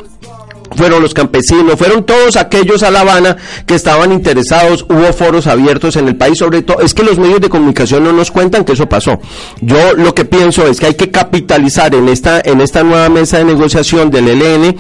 [0.74, 5.96] fueron los campesinos, fueron todos aquellos a La Habana que estaban interesados, hubo foros abiertos
[5.96, 8.72] en el país, sobre todo, es que los medios de comunicación no nos cuentan que
[8.72, 9.18] eso pasó.
[9.61, 13.38] Yo lo que pienso es que hay que capitalizar en esta, en esta nueva mesa
[13.38, 14.76] de negociación del ELN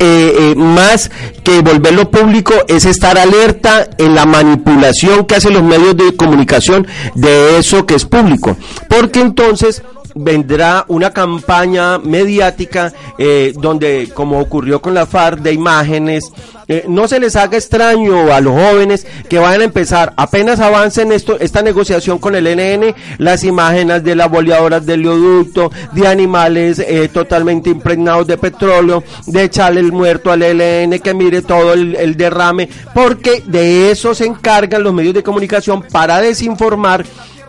[0.00, 1.10] eh, eh, más
[1.44, 6.86] que volverlo público es estar alerta en la manipulación que hacen los medios de comunicación
[7.14, 8.56] de eso que es público.
[8.88, 9.82] Porque entonces
[10.14, 16.32] vendrá una campaña mediática eh, donde, como ocurrió con la FARC, de imágenes,
[16.66, 21.12] eh, no se les haga extraño a los jóvenes que vayan a empezar, apenas avancen
[21.12, 26.78] esto, esta negociación con el NN, las imágenes de las boleadoras del oleoducto, de animales
[26.78, 31.96] eh, totalmente impregnados de petróleo, de echarle el muerto al ELN, que mire todo el,
[31.96, 37.04] el derrame, porque de eso se encargan los medios de comunicación para desinformar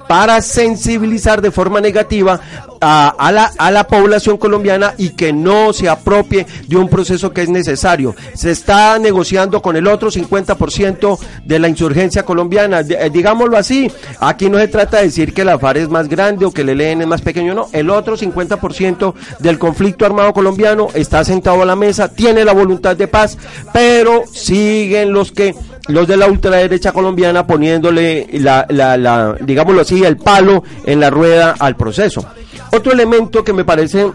[0.08, 2.40] para sensibilizar de forma negativa
[2.82, 7.42] a, la, a la población colombiana y que no se apropie de un proceso que
[7.42, 8.16] es necesario.
[8.34, 13.92] Se está negociando con el otro 50% de la insurgencia colombiana, eh, digámoslo así.
[14.20, 16.70] Aquí no se trata de decir que la FARC es más grande o que el
[16.70, 17.68] ELN es más pequeño, no.
[17.72, 22.96] El otro 50% del conflicto armado colombiano está sentado a la mesa, tiene la voluntad
[22.96, 23.38] de paz,
[23.74, 25.56] pero siguen los que
[25.88, 31.10] los de la ultraderecha colombiana poniéndole la, la, la, digámoslo así, el palo en la
[31.10, 32.26] rueda al proceso.
[32.72, 34.12] Otro elemento que me parece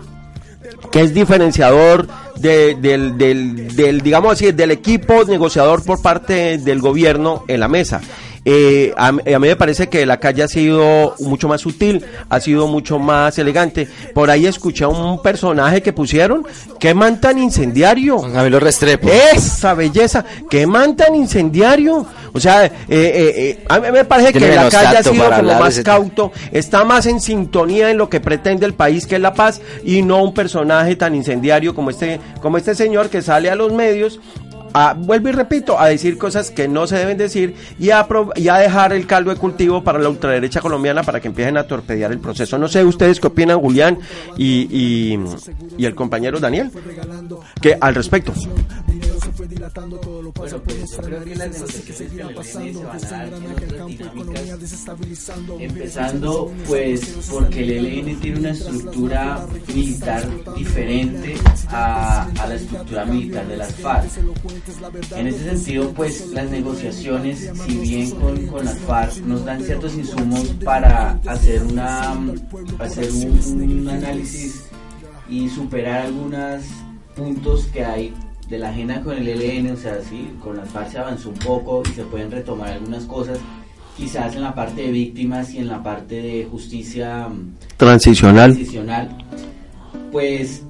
[0.91, 2.07] que es diferenciador
[2.37, 7.69] de- del, del, del, digamos así, del equipo negociador por parte del gobierno en la
[7.69, 8.01] mesa.
[8.53, 12.41] Eh, a, a mí me parece que la calle ha sido mucho más sutil, ha
[12.41, 13.87] sido mucho más elegante.
[14.13, 16.45] Por ahí escuché a un personaje que pusieron,
[16.81, 18.21] qué man tan incendiario.
[18.21, 19.09] Camilo Restrepo.
[19.09, 22.05] Esa belleza, qué man tan incendiario.
[22.33, 25.55] O sea, eh, eh, eh, a mí me parece que la calle ha sido como
[25.55, 29.35] más cauto, está más en sintonía en lo que pretende el país, que es la
[29.35, 33.55] paz, y no un personaje tan incendiario como este, como este señor que sale a
[33.55, 34.19] los medios.
[34.73, 38.31] A, vuelvo y repito, a decir cosas que no se deben decir y a, pro-
[38.37, 41.65] y a dejar el caldo de cultivo para la ultraderecha colombiana para que empiecen a
[41.65, 42.57] torpedear el proceso.
[42.57, 43.99] No sé ustedes qué opinan, Julián
[44.37, 45.19] y, y,
[45.77, 46.71] y el compañero Daniel,
[47.61, 48.33] que al respecto.
[49.61, 53.53] Bueno, pues yo creo que las negociaciones con el ELN se van a dar en
[53.53, 54.43] otras dinámicas,
[55.59, 61.35] empezando pues porque el ELN tiene una estructura militar diferente
[61.69, 64.11] a, a la estructura militar de las FARC.
[65.17, 69.95] En ese sentido, pues las negociaciones, si bien con, con las FARC nos dan ciertos
[69.95, 72.13] insumos para hacer, una,
[72.79, 74.65] hacer un, un análisis
[75.29, 76.63] y superar algunos
[77.15, 78.15] puntos que hay
[78.51, 81.37] de la agenda con el ELN, o sea, sí, con las FARC se avanzó un
[81.37, 83.39] poco y se pueden retomar algunas cosas,
[83.97, 88.53] quizás en la parte de víctimas y en la parte de justicia mm, Transicional.
[88.53, 89.17] transicional,
[90.13, 90.63] pues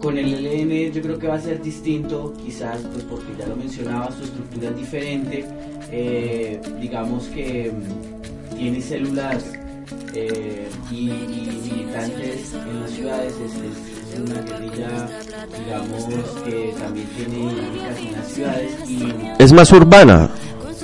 [0.00, 3.56] con el ELN yo creo que va a ser distinto, quizás pues porque ya lo
[3.56, 5.44] mencionaba, su estructura es diferente,
[5.90, 9.44] eh, digamos que mm, tiene células
[10.14, 15.08] eh, y, y militantes en las ciudades, es, es- es una guerrilla,
[15.58, 16.04] digamos,
[16.44, 20.30] que también tiene dinámicas en las ciudades y Es más urbana.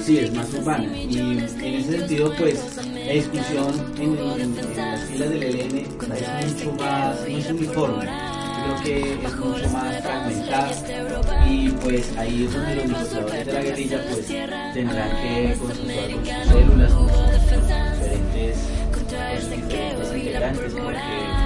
[0.04, 0.84] Sí, es más urbana.
[0.98, 5.88] Y en ese sentido, pues, la discusión en, en- en las filas del ELN es
[6.58, 8.04] mucho más, es uniforme.
[8.64, 10.70] Creo que es mucho más fragmentada.
[11.50, 14.26] Y pues ahí es donde los negociadores de la guerrilla pues
[14.74, 17.18] tendrán que consensuar con sus células, con sus
[18.00, 18.58] diferentes,
[18.92, 21.43] con sus diferentes integrantes, porque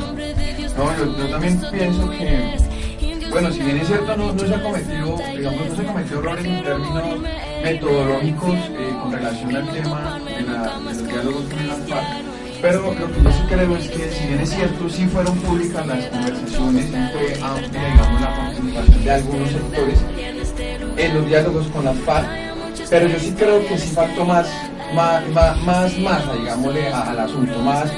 [0.76, 2.56] No, yo, yo también pienso que,
[3.30, 6.20] bueno, si bien es cierto, no, no se ha cometido, digamos, no se ha cometido
[6.20, 7.04] errores en términos
[7.64, 12.06] metodológicos eh, con relación al tema de, la, de los diálogos con las FARC,
[12.62, 15.86] pero lo que yo sí creo es que, si bien es cierto, sí fueron públicas
[15.86, 19.98] las conversaciones, fue amplia, digamos, la participación de algunos sectores
[20.96, 22.47] en los diálogos con las FARC,
[22.90, 24.46] pero yo sí creo que sí faltó más,
[24.94, 27.90] más, más, más masa, digámosle, al asunto, más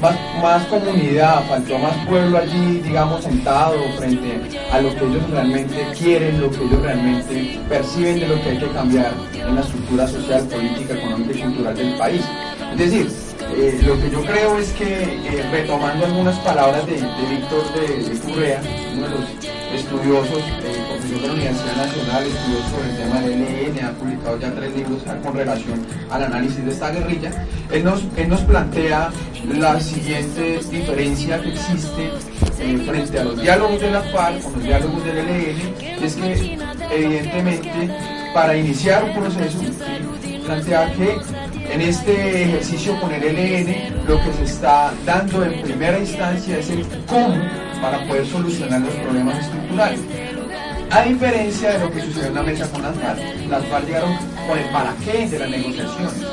[0.00, 5.86] más, más comunidad, faltó más pueblo allí, digamos, sentado frente a lo que ellos realmente
[5.98, 10.06] quieren, lo que ellos realmente perciben de lo que hay que cambiar en la estructura
[10.06, 12.22] social, política, económica y cultural del país.
[12.72, 13.08] Es decir,
[13.56, 18.58] eh, lo que yo creo es que, eh, retomando algunas palabras de, Víctor de, de,
[18.96, 23.42] uno de los estudiosos, eh, profesor de la Universidad Nacional, estudioso sobre el tema del
[23.42, 27.30] ELN, ha publicado ya tres libros con relación al análisis de esta guerrilla,
[27.70, 29.10] él nos, él nos plantea
[29.58, 32.10] la siguiente diferencia que existe
[32.86, 36.58] frente a los diálogos de la FARC con los diálogos del ELN, es que
[36.90, 37.90] evidentemente
[38.34, 39.58] para iniciar un proceso
[40.46, 41.16] plantea que
[41.72, 46.70] en este ejercicio con el LN lo que se está dando en primera instancia es
[46.70, 47.34] el cómo
[47.80, 50.00] para poder solucionar los problemas estructurales.
[50.90, 54.16] A diferencia de lo que sucedió en la mesa con las FARC, las FARC llegaron
[54.48, 56.26] con el para qué de las negociaciones.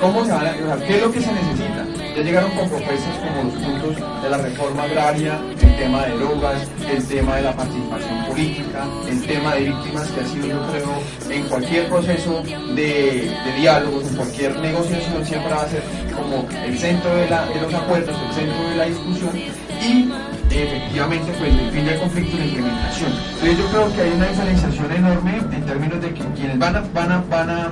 [0.00, 0.52] ¿Cómo se van a,
[0.86, 1.84] ¿Qué es lo que se necesita?
[2.16, 6.68] Ya llegaron con propuestas como los puntos de la reforma agraria, el tema de drogas,
[6.88, 11.36] el tema de la participación política, el tema de víctimas que ha sido, yo creo,
[11.36, 12.42] en cualquier proceso
[12.76, 15.82] de, diálogos, en cualquier negociación, siempre va a ser
[16.14, 17.28] como el centro de,
[17.60, 20.12] los acuerdos, el centro de la discusión y
[20.50, 23.12] efectivamente pues el fin del conflicto y la implementación.
[23.34, 26.80] Entonces yo creo que hay una diferenciación enorme en términos de que quienes van a,
[26.92, 27.68] van a, van a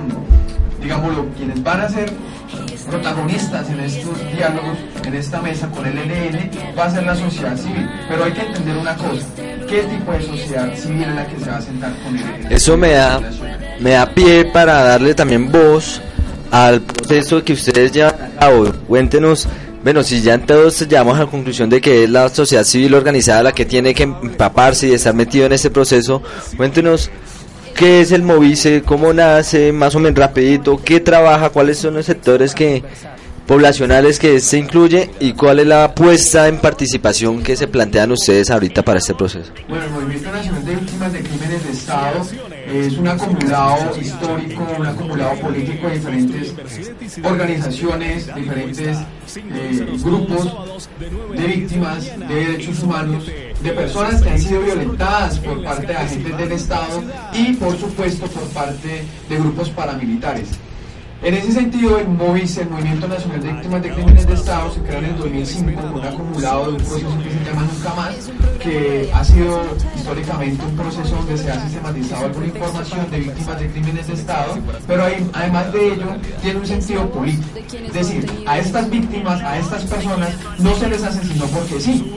[0.81, 2.11] digámoslo, quienes van a ser
[2.89, 7.57] protagonistas en estos diálogos, en esta mesa con el ELN, va a ser la sociedad
[7.57, 7.89] civil.
[8.07, 9.25] Pero hay que entender una cosa,
[9.67, 12.51] ¿qué tipo de sociedad civil es la que se va a sentar con el?
[12.51, 13.19] Eso me da,
[13.79, 16.01] me da pie para darle también voz
[16.51, 18.71] al proceso que ustedes llevan a cabo.
[18.87, 19.47] Cuéntenos
[19.83, 23.43] bueno, si ya todos llegamos a la conclusión de que es la sociedad civil organizada
[23.43, 26.21] la que tiene que empaparse y estar metido en este proceso,
[26.55, 27.09] cuéntenos
[27.75, 32.05] qué es el Movice, cómo nace, más o menos rapidito, qué trabaja, cuáles son los
[32.05, 32.83] sectores que
[33.47, 38.51] poblacionales que se incluye y cuál es la apuesta en participación que se plantean ustedes
[38.51, 39.53] ahorita para este proceso.
[39.69, 42.25] Bueno, el Movimiento Nacional de Víctimas de Crímenes de Estado
[42.67, 46.53] es un acumulado histórico, un acumulado político de diferentes
[47.23, 48.97] organizaciones, diferentes
[49.35, 50.89] eh, grupos
[51.35, 56.37] de víctimas de derechos humanos, de personas que han sido violentadas por parte de agentes
[56.37, 57.03] del Estado
[57.33, 60.49] y por supuesto por parte de grupos paramilitares.
[61.23, 64.81] En ese sentido, el MOVIS, el Movimiento Nacional de Víctimas de Crímenes de Estado, se
[64.81, 68.31] creó en el 2005 con un acumulado de un proceso que se llama Nunca Más,
[68.59, 69.61] que ha sido
[69.95, 74.57] históricamente un proceso donde se ha sistematizado alguna información de víctimas de crímenes de Estado,
[74.85, 75.03] pero
[75.33, 77.59] además de ello tiene un sentido político.
[77.87, 82.13] Es decir, a estas víctimas, a estas personas, no se les asesinó porque sí.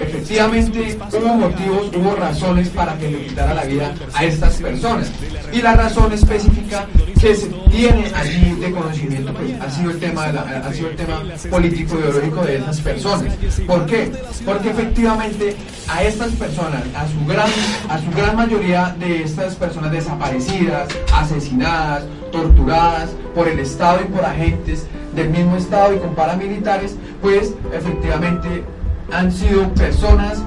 [0.00, 5.10] Efectivamente, hubo motivos, hubo razones para que le quitara la vida a estas personas.
[5.52, 6.86] Y la razón específica
[7.20, 11.22] que se tiene allí de conocimiento pues, ha, sido el tema ha sido el tema
[11.50, 13.34] político ideológico de esas personas.
[13.66, 14.12] ¿Por qué?
[14.44, 15.56] Porque efectivamente
[15.88, 17.50] a estas personas, a su gran,
[17.88, 24.24] a su gran mayoría de estas personas desaparecidas, asesinadas, torturadas por el Estado y por
[24.24, 28.64] agentes del mismo Estado y con paramilitares, pues efectivamente
[29.12, 30.42] han sido personas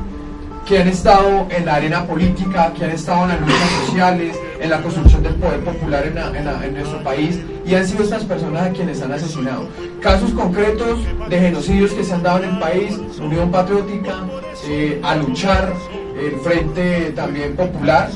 [0.68, 4.70] que han estado en la arena política, que han estado en las luchas sociales, en
[4.70, 9.02] la construcción del poder popular en, nuestro país y han sido estas personas a quienes
[9.02, 9.68] han asesinado.
[10.02, 14.26] Casos concretos de genocidios que se han dado en el país, Unión Patriótica,
[14.68, 15.74] eh, a luchar,
[16.20, 18.10] el Frente también Popular,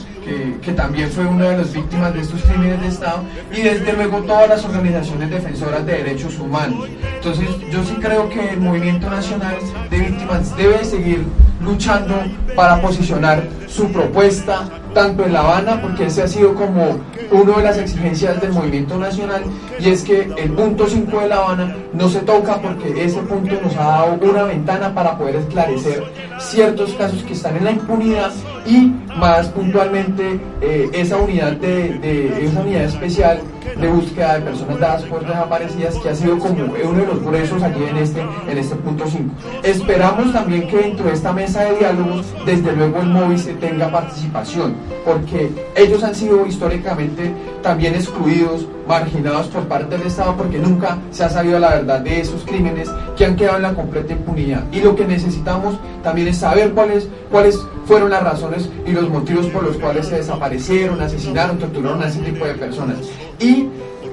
[0.61, 4.19] que, también fue una de las víctimas de estos crímenes de Estado, y desde luego
[4.23, 6.87] todas las organizaciones defensoras de derechos humanos.
[7.15, 9.57] Entonces yo sí creo que el Movimiento Nacional
[9.89, 11.25] de Víctimas debe seguir
[11.63, 12.15] luchando
[12.55, 16.99] para posicionar su propuesta tanto en La Habana, porque ese ha sido como
[17.31, 19.43] una de las exigencias del movimiento nacional,
[19.79, 23.57] y es que el punto 5 de La Habana no se toca porque ese punto
[23.63, 26.03] nos ha dado una ventana para poder esclarecer
[26.39, 28.31] ciertos casos que están en la impunidad
[28.65, 33.41] y más puntualmente eh, esa unidad de, esa unidad especial
[33.79, 37.61] de búsqueda de personas dadas por desaparecidas que ha sido como uno de los gruesos
[37.63, 39.33] aquí en este, en este punto 5.
[39.63, 43.91] Esperamos también que dentro de esta mesa de diálogos, desde luego el móvil se tenga
[43.91, 50.97] participación, porque ellos han sido históricamente también excluidos, marginados por parte del Estado, porque nunca
[51.11, 54.63] se ha sabido la verdad de esos crímenes que han quedado en la completa impunidad.
[54.71, 59.45] Y lo que necesitamos también es saber cuáles, cuáles fueron las razones y los motivos
[59.47, 62.97] por los cuales se desaparecieron, asesinaron, torturaron a ese tipo de personas.
[63.41, 63.67] Y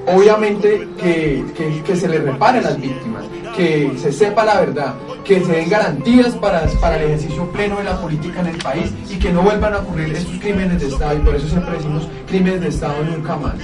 [0.07, 1.43] obviamente que,
[1.85, 3.23] que, se le repare a las víctimas,
[3.55, 7.83] que se sepa la verdad, que se den garantías para, para el ejercicio pleno de
[7.83, 11.15] la política en el país y que no vuelvan a ocurrir estos crímenes de Estado
[11.15, 13.55] y por eso siempre decimos crímenes de Estado nunca más.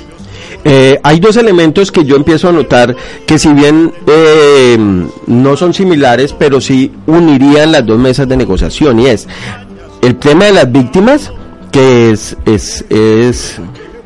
[0.63, 2.95] Eh, hay dos elementos que yo empiezo a notar
[3.26, 4.78] que si bien eh,
[5.28, 9.28] no son similares, pero sí unirían las dos mesas de negociación y es
[10.01, 11.32] el tema de las víctimas,
[11.72, 13.59] que es, es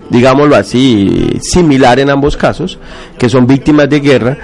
[0.10, 2.80] digámoslo así, similar en ambos casos,
[3.18, 4.38] que son víctimas de guerra,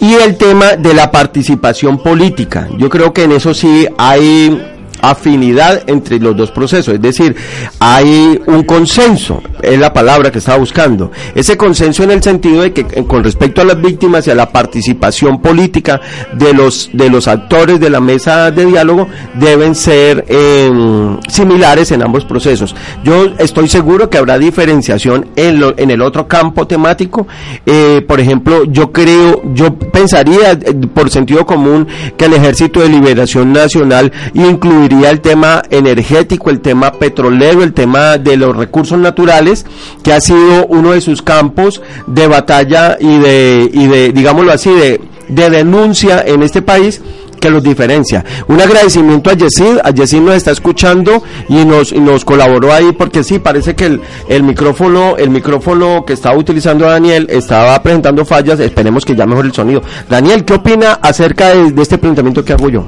[0.00, 2.68] y el tema de la participación política.
[2.78, 7.36] Yo creo que en eso sí hay afinidad entre los dos procesos, es decir,
[7.78, 12.72] hay un consenso, es la palabra que estaba buscando, ese consenso en el sentido de
[12.72, 16.00] que con respecto a las víctimas y a la participación política
[16.34, 22.02] de los de los actores de la mesa de diálogo deben ser em, similares en
[22.02, 22.74] ambos procesos.
[23.04, 27.26] Yo estoy seguro que habrá diferenciación en, lo, en el otro campo temático,
[27.66, 31.86] eh, por ejemplo, yo creo, yo pensaría eh, por sentido común
[32.16, 38.18] que el Ejército de Liberación Nacional incluiría el tema energético, el tema petrolero, el tema
[38.18, 39.66] de los recursos naturales,
[40.02, 44.70] que ha sido uno de sus campos de batalla y de, y de digámoslo así,
[44.70, 47.00] de, de denuncia en este país
[47.38, 48.24] que los diferencia.
[48.48, 52.92] Un agradecimiento a Yesid, a Yesid nos está escuchando y nos, y nos colaboró ahí
[52.92, 58.24] porque sí, parece que el, el micrófono, el micrófono que estaba utilizando Daniel estaba presentando
[58.24, 59.82] fallas, esperemos que ya mejore el sonido.
[60.10, 62.84] Daniel, ¿qué opina acerca de, de este planteamiento que hago yo?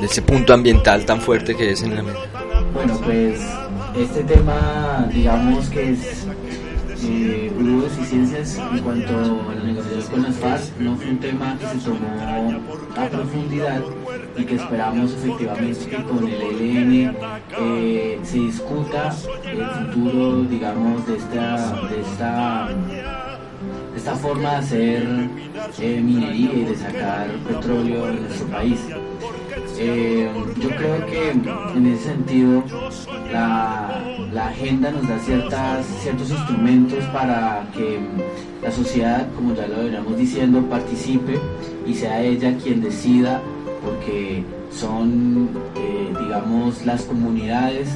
[0.00, 2.18] De ese punto ambiental tan fuerte que es en la mesa?
[2.72, 3.40] Bueno, pues
[3.96, 6.26] este tema, digamos que es,
[7.04, 11.56] eh, hubo deficiencias en cuanto a la negociación con las FARC, no fue un tema
[11.58, 12.62] que se tomó
[12.96, 13.82] a profundidad
[14.36, 17.16] y que esperamos efectivamente que con el ELN
[17.60, 19.14] eh, se discuta
[19.44, 22.68] el futuro, digamos, de esta, de esta
[23.96, 25.02] esta forma de hacer
[25.80, 28.80] eh, minería y de sacar petróleo en nuestro país.
[29.78, 30.30] Eh,
[30.60, 32.62] yo creo que en ese sentido
[33.32, 37.98] la, agenda nos da ciertas, ciertos instrumentos para que
[38.62, 41.40] la sociedad, como ya lo veníamos diciendo, participe
[41.86, 43.40] y sea ella quien decida,
[43.82, 47.88] porque son, eh, digamos, las comunidades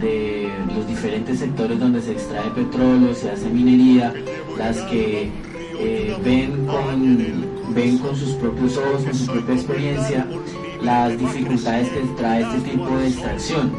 [0.00, 4.12] de los diferentes sectores donde se extrae petróleo, se hace minería,
[4.56, 5.30] las que
[5.78, 10.26] eh, ven, con, ven con sus propios ojos, con su propia experiencia,
[10.82, 13.72] las dificultades que trae este tipo de extracción.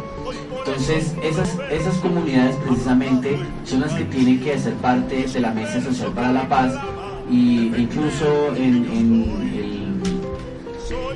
[0.57, 5.81] Entonces, esas, esas comunidades precisamente son las que tienen que hacer parte de la Mesa
[5.81, 6.73] Social para la Paz
[7.29, 9.90] e incluso en, el,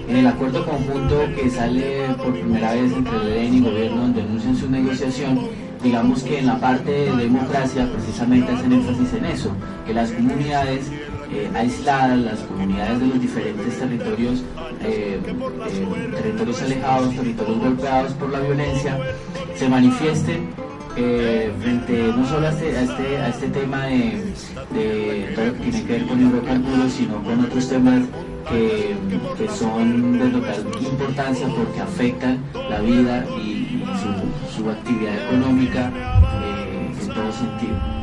[0.08, 4.22] en el acuerdo conjunto que sale por primera vez entre el EDN y gobierno donde
[4.22, 5.40] anuncian su negociación,
[5.84, 9.52] digamos que en la parte de democracia precisamente hacen énfasis en eso,
[9.86, 10.92] que las comunidades
[11.32, 14.44] eh, aisladas, las comunidades de los diferentes territorios,
[14.84, 18.98] eh, eh, territorios alejados, territorios golpeados por la violencia,
[19.56, 20.50] se manifiesten
[20.96, 25.84] frente no solo a este, a este, a este tema de, todo lo que tiene
[25.84, 28.04] que ver con hidrocarburos, sino con otros temas
[28.50, 35.92] que, son de total importancia porque afectan la vida y, su, su, actividad económica
[37.00, 37.96] en todo sentido.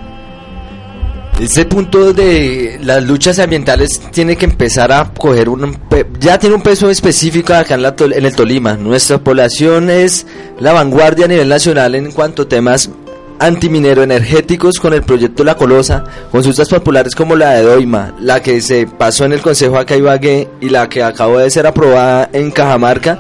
[1.40, 5.76] Ese punto de las luchas ambientales tiene que empezar a coger un...
[6.20, 8.74] Ya tiene un peso específico acá en, la, en el Tolima.
[8.74, 10.24] Nuestra población es
[10.61, 12.90] la vanguardia a nivel nacional en cuanto a temas
[13.39, 18.61] antiminero energéticos con el proyecto La Colosa, consultas populares como la de Doima, la que
[18.61, 22.51] se pasó en el Consejo acá Ibagué y la que acabó de ser aprobada en
[22.51, 23.18] Cajamarca,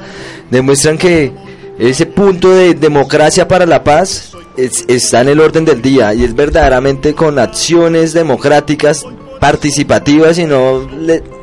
[0.50, 1.32] demuestran que
[1.78, 6.34] ese punto de democracia para la paz está en el orden del día y es
[6.34, 9.04] verdaderamente con acciones democráticas
[9.40, 10.86] participativas y no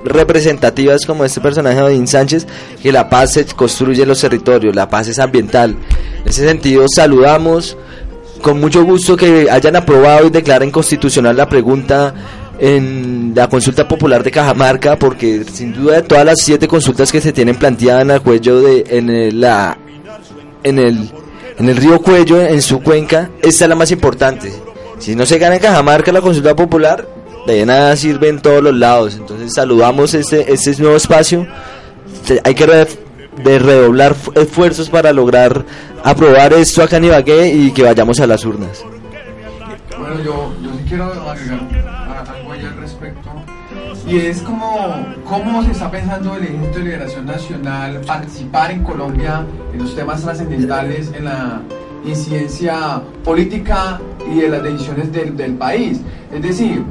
[0.06, 2.48] representativas como este personaje de Sánchez,
[2.82, 5.76] que la paz se construye en los territorios, la paz es ambiental.
[6.24, 7.76] En ese sentido, saludamos
[8.42, 12.14] con mucho gusto que hayan aprobado y declaren constitucional la pregunta
[12.60, 17.22] en la consulta popular de Cajamarca, porque sin duda de todas las siete consultas que
[17.22, 19.78] se tienen planteadas en el cuello de en la
[20.64, 21.10] el
[21.60, 24.50] en el río Cuello, en su cuenca, esta es la más importante.
[24.98, 27.06] Si no se gana en Cajamarca la consulta popular,
[27.46, 29.16] de nada sirve en todos los lados.
[29.16, 31.46] Entonces saludamos este, este nuevo espacio.
[32.46, 32.66] Hay que
[33.44, 35.66] de redoblar esfuerzos para lograr
[36.04, 38.84] aprobar esto acá en Ibagué y que vayamos a las urnas.
[39.98, 41.60] Bueno, yo, yo sí quiero agregar
[42.28, 43.30] algo al respecto
[44.08, 49.46] y es como cómo se está pensando el Ejército de Liberación Nacional participar en Colombia
[49.72, 51.62] en los temas trascendentales, en la
[52.04, 54.00] incidencia política
[54.32, 56.02] y de las decisiones del, del país.
[56.34, 56.84] Es decir,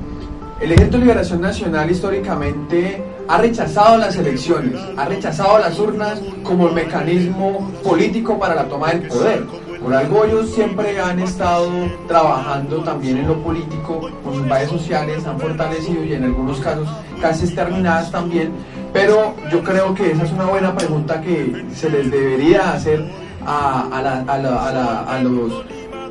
[0.61, 6.69] el Ejército de Liberación Nacional históricamente ha rechazado las elecciones, ha rechazado las urnas como
[6.69, 9.45] el mecanismo político para la toma del poder.
[9.83, 11.71] Por algo ellos siempre han estado
[12.09, 16.89] trabajando también en lo político, con sus bases sociales, han fortalecido y en algunos casos
[17.21, 18.53] casi exterminadas también.
[18.93, 23.05] Pero yo creo que esa es una buena pregunta que se les debería hacer
[23.47, 25.65] a, los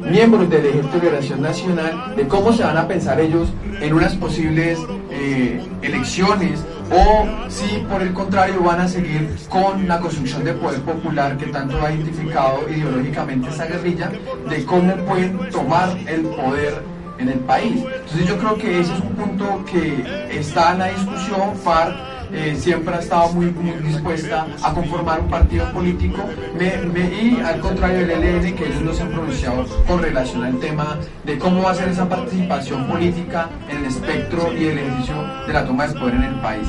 [0.09, 3.49] miembros del Ejército de Liberación Nacional de cómo se van a pensar ellos
[3.81, 4.79] en unas posibles
[5.11, 10.81] eh, elecciones o si por el contrario van a seguir con la construcción de poder
[10.81, 14.11] popular que tanto ha identificado ideológicamente esa guerrilla,
[14.49, 16.81] de cómo pueden tomar el poder
[17.19, 17.83] en el país.
[17.83, 22.55] Entonces yo creo que ese es un punto que está en la discusión, FARC eh,
[22.57, 26.23] siempre ha estado muy, muy dispuesta a conformar un partido político
[26.59, 30.97] y al contrario del ELN que ellos no se han pronunciado con relación al tema
[31.25, 35.15] de cómo va a ser esa participación política en el espectro y el ejercicio
[35.45, 36.67] de la toma de poder en el país.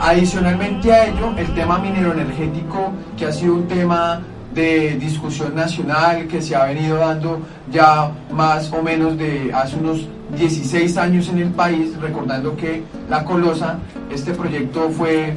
[0.00, 4.22] Adicionalmente a ello, el tema minero energético, que ha sido un tema
[4.58, 7.40] de discusión nacional que se ha venido dando
[7.70, 13.24] ya más o menos de hace unos 16 años en el país, recordando que la
[13.24, 13.78] Colosa,
[14.10, 15.32] este proyecto fue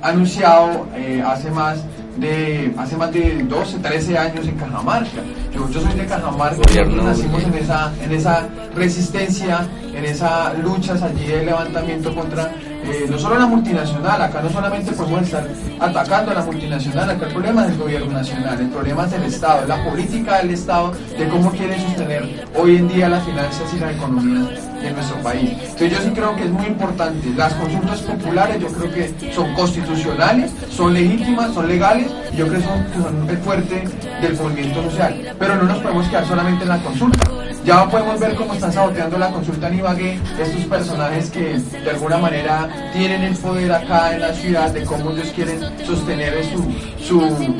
[0.00, 1.84] anunciado eh, hace más
[2.16, 5.20] de hace más de 12, 13 años en Cajamarca.
[5.54, 11.02] Yo, yo soy de Cajamarca, nosotros nacimos en esa, en esa resistencia, en esas luchas
[11.02, 12.50] allí de levantamiento contra
[12.88, 15.46] eh, no solo la multinacional, acá no solamente podemos estar
[15.80, 19.22] atacando a la multinacional, acá el problema es el gobierno nacional, el problema es el
[19.24, 23.74] Estado, es la política del Estado de cómo quiere sostener hoy en día las finanzas
[23.74, 24.48] y la economía
[24.80, 25.50] de nuestro país.
[25.50, 29.52] Entonces yo sí creo que es muy importante, las consultas populares yo creo que son
[29.54, 33.84] constitucionales, son legítimas, son legales, y yo creo que son, que son fuerte
[34.20, 37.45] del movimiento social, pero no nos podemos quedar solamente en la consulta.
[37.66, 42.16] Ya podemos ver cómo están saboteando la consulta en Ibagué, estos personajes que de alguna
[42.16, 46.62] manera tienen el poder acá en la ciudad, de cómo ellos quieren sostener su,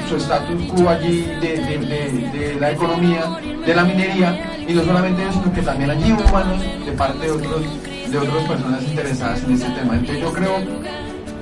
[0.08, 3.36] su, status quo allí de, de, la economía,
[3.66, 7.32] de la minería, y no solamente eso, sino que también allí humanos de parte de,
[7.32, 7.62] otros,
[8.08, 9.94] de otras personas interesadas en este tema.
[9.94, 10.54] Entonces yo creo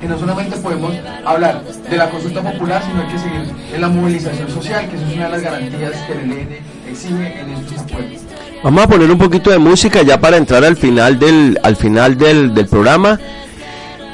[0.00, 0.94] que no solamente podemos
[1.26, 5.06] hablar de la consulta popular, sino hay que seguir en la movilización social, que eso
[5.06, 6.48] es una de las garantías que el ELN
[6.88, 8.33] exige en estos acuerdos.
[8.64, 12.16] Vamos a poner un poquito de música ya para entrar al final del, al final
[12.16, 13.20] del, del programa.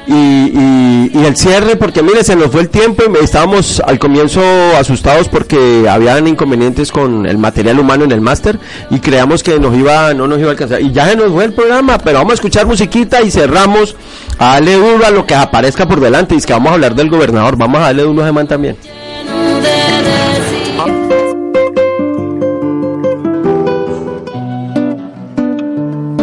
[0.05, 3.97] Y, y, y, el cierre, porque mire, se nos fue el tiempo y estábamos al
[3.97, 4.41] comienzo
[4.77, 9.73] asustados porque habían inconvenientes con el material humano en el máster y creamos que nos
[9.73, 10.81] iba, no nos iba a alcanzar.
[10.81, 13.95] Y ya se nos fue el programa, pero vamos a escuchar musiquita y cerramos
[14.37, 16.35] a darle duro a lo que aparezca por delante.
[16.35, 18.75] Y es que vamos a hablar del gobernador, vamos a darle uno a man también.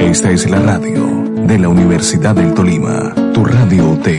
[0.08, 1.04] Esta es la radio
[1.46, 4.16] de la Universidad del Tolima, tu radio T.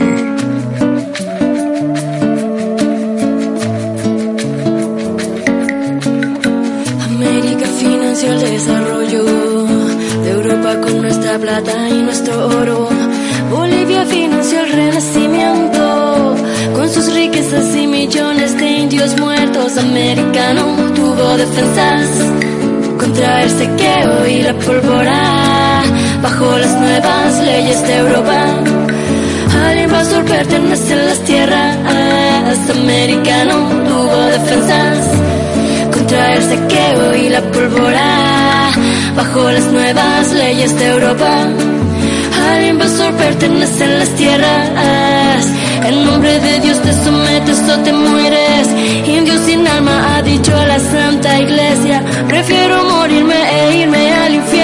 [7.06, 9.24] América financió el desarrollo
[10.22, 12.88] de Europa con nuestra plata y nuestro oro.
[13.50, 16.36] Bolivia financió el renacimiento
[16.72, 19.76] con sus riquezas y millones de indios muertos.
[19.76, 22.08] Americano tuvo defensas
[22.96, 25.69] contra el sequeo y la pólvora
[26.22, 28.44] bajo las nuevas leyes de Europa.
[29.64, 31.76] Al invasor pertenecen las tierras,
[32.70, 33.54] americano
[33.88, 34.98] tuvo defensas
[35.92, 38.70] contra el sequeo y la pólvora
[39.16, 41.48] bajo las nuevas leyes de Europa.
[42.50, 45.46] Al invasor pertenecen las tierras.
[45.88, 48.68] En nombre de Dios te sometes o te mueres.
[49.06, 52.02] Indio sin alma ha dicho la Santa Iglesia.
[52.28, 54.59] Prefiero morirme e irme al infierno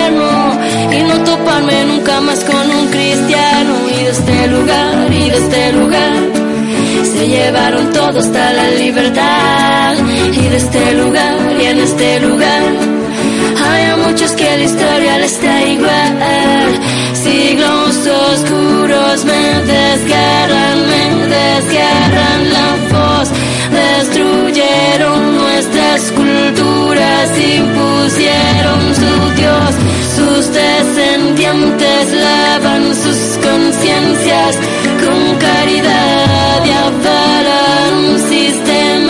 [0.99, 3.75] y no toparme nunca más con un cristiano.
[3.89, 6.19] Y de este lugar, y de este lugar,
[7.05, 9.95] se llevaron todo hasta la libertad.
[10.33, 12.63] Y de este lugar, y en este lugar,
[14.17, 16.81] que la historia les da igual.
[17.13, 23.29] Siglos oscuros me desgarran, me desgarran la voz,
[23.71, 29.71] destruyeron nuestras culturas, impusieron su Dios,
[30.17, 34.57] sus descendientes lavan sus conciencias
[35.03, 39.06] con caridad y avalan un sistema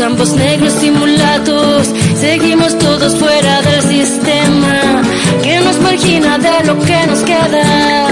[0.00, 1.88] ambos negros y mulatos,
[2.20, 5.02] seguimos todos fuera del sistema
[5.42, 8.08] que nos margina de lo que nos queda.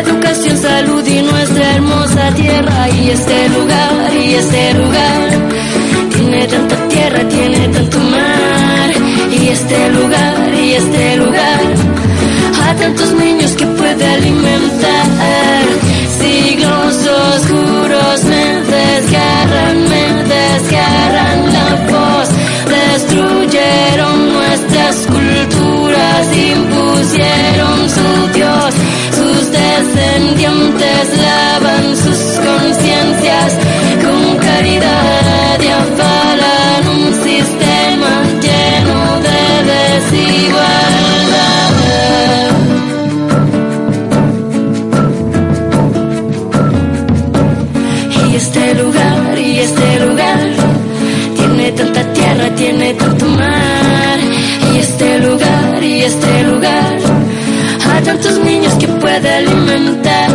[0.00, 5.28] Educación, salud y nuestra hermosa tierra y este lugar y este lugar
[6.14, 8.90] tiene tanta tierra, tiene tanto mar
[9.30, 11.60] y este lugar y este lugar
[12.62, 15.62] ha tantos niños que puede alimentar.
[16.18, 17.85] Siglos oscuros
[59.24, 60.30] alimentar.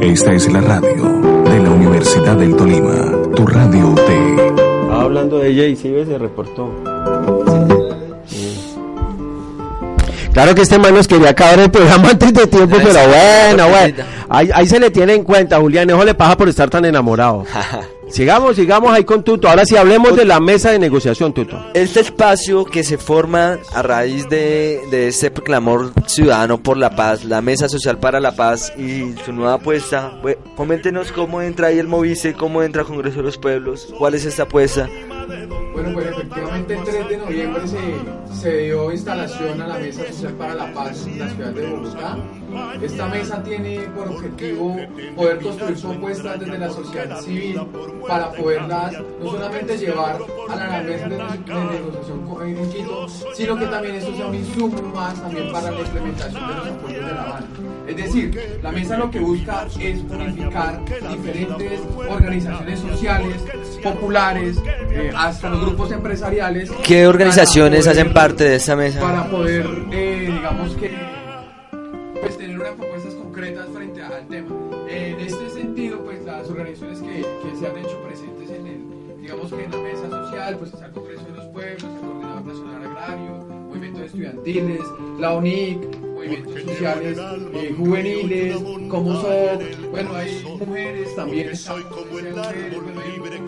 [0.00, 1.04] Esta es la radio
[1.44, 3.98] de la Universidad del Tolima, tu radio UT.
[3.98, 6.70] Estaba hablando de ella y sí se reportó.
[10.32, 14.04] Claro que este man nos quería acabar el programa antes de tiempo, pero bueno, bueno.
[14.28, 15.88] Ahí, ahí se le tiene en cuenta, Julián.
[15.88, 17.44] Eso le pasa por estar tan enamorado.
[18.16, 19.48] sigamos, sigamos ahí con Tuto.
[19.48, 21.58] Ahora sí hablemos de la mesa de negociación, Tuto.
[21.74, 27.24] Este espacio que se forma a raíz de, de este clamor ciudadano por la paz,
[27.24, 30.12] la Mesa Social para la Paz y su nueva apuesta.
[30.22, 34.14] Bue- Coméntenos cómo entra ahí el Movice, cómo entra el Congreso de los Pueblos, cuál
[34.14, 34.88] es esta apuesta.
[35.74, 36.05] Bueno, pues
[36.56, 41.06] el 3 de noviembre se, se dio instalación a la Mesa Social para la Paz
[41.06, 42.16] en la ciudad de Bogotá.
[42.80, 44.76] Esta mesa tiene por objetivo
[45.14, 47.60] poder construir propuestas desde la sociedad civil
[48.08, 48.92] para poderlas
[49.22, 54.16] no solamente llevar a la mesa de, negociación co- en Quito, sino que también esto
[54.16, 57.46] sea un insumo más también para la implementación de los acuerdos de La Habana.
[57.86, 60.80] Es decir, la mesa lo que busca es unificar
[61.10, 63.44] diferentes organizaciones sociales,
[63.94, 64.56] populares,
[64.90, 66.70] eh, hasta los grupos empresariales.
[66.84, 69.00] ¿Qué organizaciones para poder- hacen parte de esta mesa?
[69.00, 70.90] Para poder, eh, digamos que,
[72.20, 74.48] pues tener unas propuestas concretas frente al tema.
[74.88, 79.52] En este sentido, pues las organizaciones que, que se han hecho presentes en el, digamos
[79.52, 82.82] que en la mesa social, pues está el Congreso de los Pueblos, el Coordinador Nacional
[82.90, 83.32] Agrario,
[83.68, 84.80] movimientos estudiantiles,
[85.18, 85.78] la ONIC,
[86.14, 87.18] movimientos sociales
[87.52, 88.56] eh, juveniles,
[88.88, 89.58] como son,
[89.90, 93.15] bueno, hay mujeres también, están mujeres, bueno, hay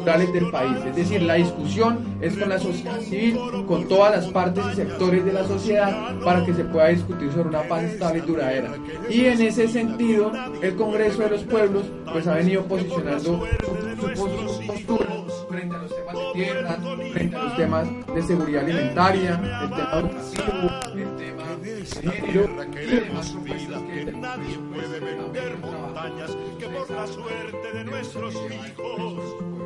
[0.00, 0.76] estructurales del país.
[0.86, 5.24] Es decir, la discusión es con la sociedad civil, con todas las partes y sectores
[5.24, 8.72] de la sociedad para que se pueda discutir sobre una paz estable y duradera.
[9.08, 10.32] Y en ese sentido,
[10.62, 15.06] el Congreso de los Pueblos pues ha venido posicionando su, su, su postura
[15.48, 16.78] frente a los temas de tierra,
[17.12, 19.30] frente a los temas de seguridad alimentaria,
[19.62, 25.32] el tema educativo, el tema de género y demás propuestas que Congreso pues, también
[25.62, 26.36] trabajamos.
[26.58, 29.59] que por la suerte de nuestros hijos Tolima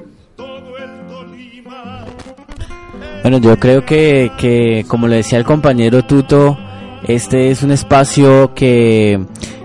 [3.22, 6.58] Bueno, yo creo que, que, como le decía el compañero Tuto,
[7.06, 9.18] este es un espacio que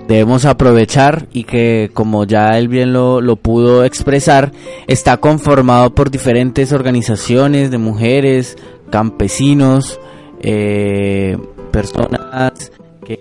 [0.07, 4.53] debemos aprovechar y que, como ya él bien lo, lo pudo expresar,
[4.87, 8.55] está conformado por diferentes organizaciones de mujeres,
[8.89, 9.99] campesinos,
[10.41, 11.37] eh,
[11.71, 12.71] personas
[13.05, 13.19] que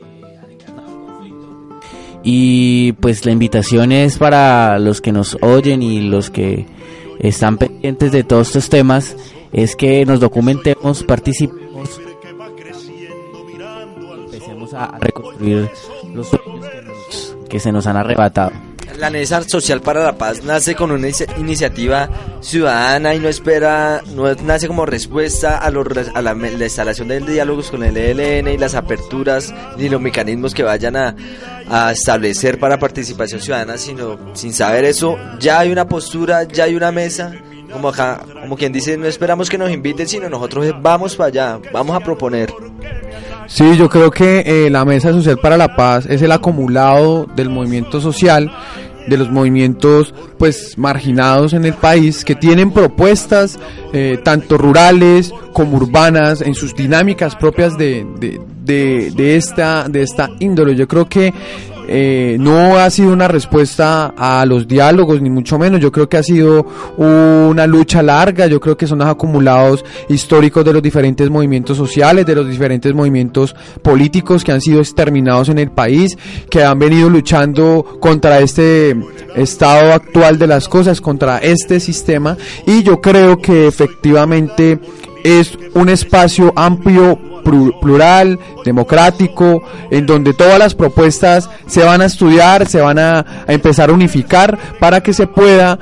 [2.22, 6.77] y pues la invitación es para los que nos oyen y los que
[7.18, 9.16] están pendientes de todos estos temas,
[9.52, 12.00] es que nos documentemos, participemos,
[14.24, 15.70] empecemos a reconstruir
[16.12, 18.67] los sueños que, que se nos han arrebatado.
[18.98, 22.08] La Mesa Social para la Paz nace con una inici- iniciativa
[22.40, 27.70] ciudadana y no espera, no nace como respuesta a, los a la, instalación de diálogos
[27.70, 31.14] con el ELN y las aperturas ni los mecanismos que vayan a,
[31.70, 36.74] a establecer para participación ciudadana, sino sin saber eso, ya hay una postura, ya hay
[36.74, 37.32] una mesa.
[37.72, 41.60] Como acá, como quien dice, no esperamos que nos inviten, sino nosotros vamos para allá,
[41.72, 42.50] vamos a proponer.
[43.46, 47.48] Sí, yo creo que eh, la Mesa Social para la Paz es el acumulado del
[47.50, 48.50] movimiento social,
[49.08, 53.58] de los movimientos pues marginados en el país que tienen propuestas
[53.92, 60.02] eh, tanto rurales como urbanas en sus dinámicas propias de, de, de, de esta de
[60.02, 60.76] esta índole.
[60.76, 61.32] Yo creo que
[61.90, 65.80] eh, no ha sido una respuesta a los diálogos, ni mucho menos.
[65.80, 66.66] Yo creo que ha sido
[66.98, 72.26] una lucha larga, yo creo que son los acumulados históricos de los diferentes movimientos sociales,
[72.26, 76.16] de los diferentes movimientos políticos que han sido exterminados en el país,
[76.50, 78.94] que han venido luchando contra este
[79.34, 82.36] estado actual de las cosas, contra este sistema.
[82.66, 84.78] Y yo creo que efectivamente
[85.24, 87.18] es un espacio amplio
[87.80, 93.52] plural, democrático, en donde todas las propuestas se van a estudiar, se van a, a
[93.52, 95.78] empezar a unificar para que se pueda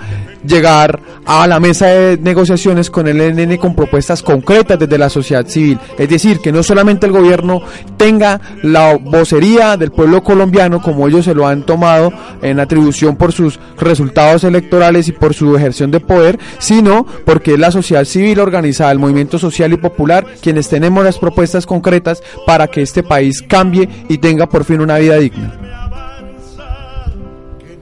[0.47, 5.47] llegar a la mesa de negociaciones con el ENN con propuestas concretas desde la sociedad
[5.47, 5.79] civil.
[5.99, 7.63] Es decir, que no solamente el gobierno
[7.97, 13.33] tenga la vocería del pueblo colombiano como ellos se lo han tomado en atribución por
[13.33, 18.41] sus resultados electorales y por su ejerción de poder, sino porque es la sociedad civil
[18.41, 23.43] organizada, el movimiento social y popular, quienes tenemos las propuestas concretas para que este país
[23.43, 25.55] cambie y tenga por fin una vida digna.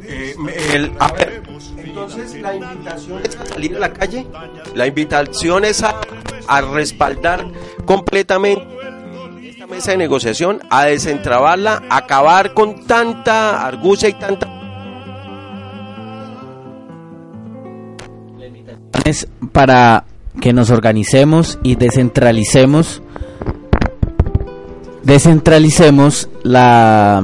[0.06, 0.34] Eh,
[0.74, 0.92] el,
[3.64, 4.26] salir a la calle,
[4.74, 6.00] la invitación es a,
[6.72, 7.46] respaldar
[7.84, 8.62] completamente
[9.42, 14.50] esta mesa de negociación, a desentrabarla, acabar con tanta argucia y tanta
[19.04, 20.04] es para
[20.40, 23.02] que nos organicemos y descentralicemos
[25.02, 27.22] descentralicemos la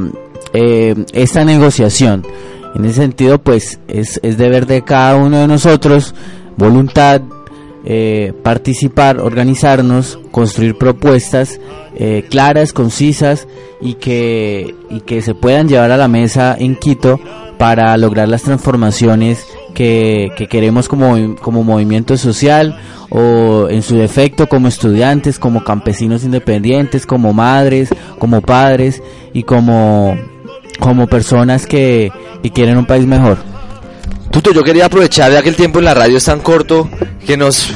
[0.53, 2.26] eh, esta negociación
[2.75, 6.14] en ese sentido, pues es, es deber de cada uno de nosotros,
[6.57, 7.23] voluntad,
[7.85, 11.59] eh, participar, organizarnos, construir propuestas
[11.97, 13.49] eh, claras, concisas
[13.81, 17.18] y que, y que se puedan llevar a la mesa en Quito
[17.59, 22.79] para lograr las transformaciones que, que queremos como, como movimiento social
[23.11, 29.03] o en su defecto como estudiantes, como campesinos independientes, como madres, como padres
[29.33, 30.16] y como
[30.81, 32.11] como personas que,
[32.43, 33.39] que quieren un país mejor.
[34.31, 36.89] Tuto, yo quería aprovechar ya que el tiempo en la radio es tan corto
[37.26, 37.72] que nos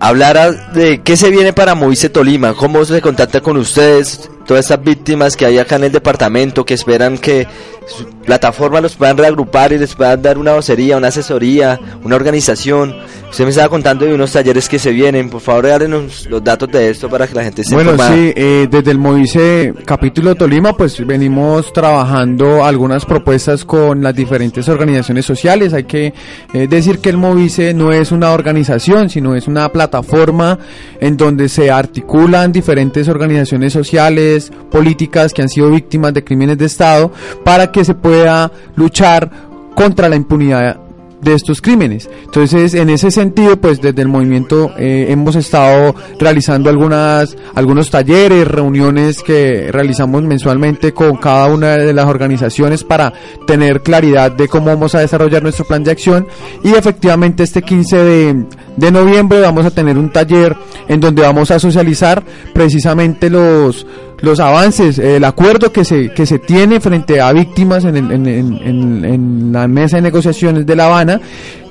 [0.00, 4.82] hablara de qué se viene para Movice Tolima, cómo se contacta con ustedes, todas estas
[4.82, 7.46] víctimas que hay acá en el departamento que esperan que
[7.86, 12.94] su plataforma los puedan reagrupar y les puedan dar una vocería, una asesoría, una organización.
[13.30, 15.30] Usted me estaba contando de unos talleres que se vienen.
[15.30, 18.66] Por favor, déjenos los datos de esto para que la gente se Bueno, sí, eh,
[18.68, 25.72] desde el Movice capítulo Tolima, pues venimos trabajando algunas propuestas con las diferentes organizaciones sociales.
[25.72, 26.12] Hay que
[26.52, 30.58] eh, decir que el Movice no es una organización, sino es una plataforma
[31.00, 34.35] en donde se articulan diferentes organizaciones sociales,
[34.70, 37.12] políticas que han sido víctimas de crímenes de Estado
[37.44, 39.30] para que se pueda luchar
[39.74, 40.86] contra la impunidad
[41.20, 42.08] de estos crímenes.
[42.24, 48.46] Entonces, en ese sentido, pues desde el movimiento eh, hemos estado realizando algunas algunos talleres,
[48.46, 53.12] reuniones que realizamos mensualmente con cada una de las organizaciones para
[53.46, 56.26] tener claridad de cómo vamos a desarrollar nuestro plan de acción
[56.62, 58.44] y efectivamente este 15 de,
[58.76, 60.56] de noviembre vamos a tener un taller
[60.88, 62.22] en donde vamos a socializar
[62.54, 63.86] precisamente los
[64.20, 68.26] los avances, el acuerdo que se, que se tiene frente a víctimas en, el- en-
[68.26, 71.20] en- en- la mesa de negociaciones de La Habana,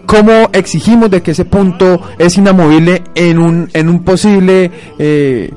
[0.05, 5.49] cómo exigimos de que ese punto es inamovible en un, en un posible eh,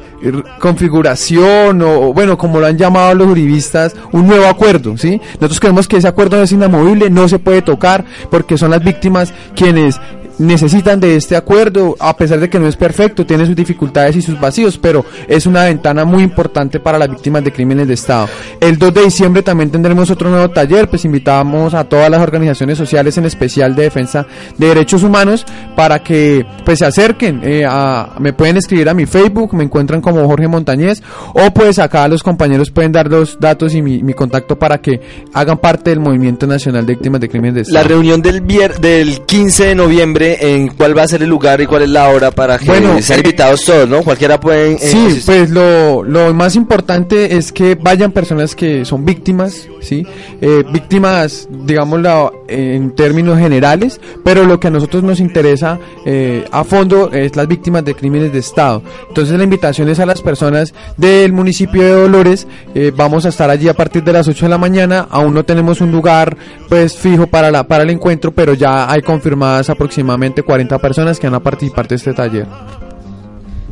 [0.58, 5.20] configuración o, bueno, como lo han llamado los juristas, un nuevo acuerdo, ¿sí?
[5.34, 9.34] Nosotros creemos que ese acuerdo es inamovible, no se puede tocar porque son las víctimas
[9.54, 10.00] quienes
[10.38, 14.22] necesitan de este acuerdo, a pesar de que no es perfecto, tiene sus dificultades y
[14.22, 18.28] sus vacíos, pero es una ventana muy importante para las víctimas de crímenes de Estado.
[18.60, 22.78] El 2 de diciembre también tendremos otro nuevo taller, pues invitamos a todas las organizaciones
[22.78, 24.26] sociales, en especial de defensa
[24.56, 25.44] de derechos humanos,
[25.76, 30.00] para que pues se acerquen, eh, a, me pueden escribir a mi Facebook, me encuentran
[30.00, 31.02] como Jorge Montañez,
[31.34, 35.00] o pues acá los compañeros pueden dar los datos y mi, mi contacto para que
[35.32, 37.82] hagan parte del Movimiento Nacional de Víctimas de Crímenes de Estado.
[37.82, 41.60] La reunión del vier del 15 de noviembre, ¿en cuál va a ser el lugar
[41.60, 44.02] y cuál es la hora para que Bueno, sean eh, invitados todos, no?
[44.02, 44.72] Cualquiera puede...
[44.74, 50.06] eh, Sí, pues lo, lo más importante es que vayan personas que son víctimas, ¿sí?
[50.40, 56.64] Eh, víctimas, digámoslo en términos generales, pero lo que a nosotros nos interesa eh, a
[56.64, 58.82] fondo es las víctimas de crímenes de Estado.
[59.08, 63.50] Entonces la invitación es a las personas del municipio de Dolores, eh, vamos a estar
[63.50, 66.36] allí a partir de las 8 de la mañana, aún no tenemos un lugar
[66.68, 71.26] pues fijo para, la, para el encuentro, pero ya hay confirmadas aproximadamente 40 personas que
[71.26, 72.46] van a participar de este taller.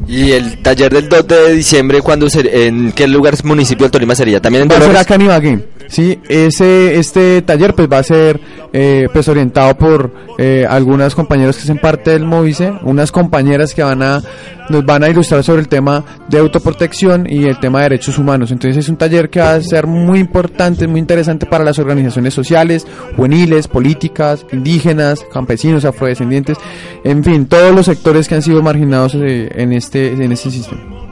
[0.09, 4.41] Y el taller del 2 de diciembre, ¿cuándo ¿en qué lugar municipio del Tolima sería?
[4.41, 5.03] También en Va a ser Dolores.
[5.03, 5.69] acá en Ibagué.
[5.89, 8.41] Sí, ese este taller pues va a ser
[8.73, 13.83] eh, pues orientado por eh, algunas compañeras que hacen parte del Movice, unas compañeras que
[13.83, 14.23] van a
[14.69, 18.51] nos van a ilustrar sobre el tema de autoprotección y el tema de derechos humanos.
[18.51, 22.35] Entonces es un taller que va a ser muy importante, muy interesante para las organizaciones
[22.35, 22.85] sociales,
[23.15, 26.59] juveniles, políticas, indígenas, campesinos, afrodescendientes,
[27.05, 31.06] en fin, todos los sectores que han sido marginados eh, en este en este sistema.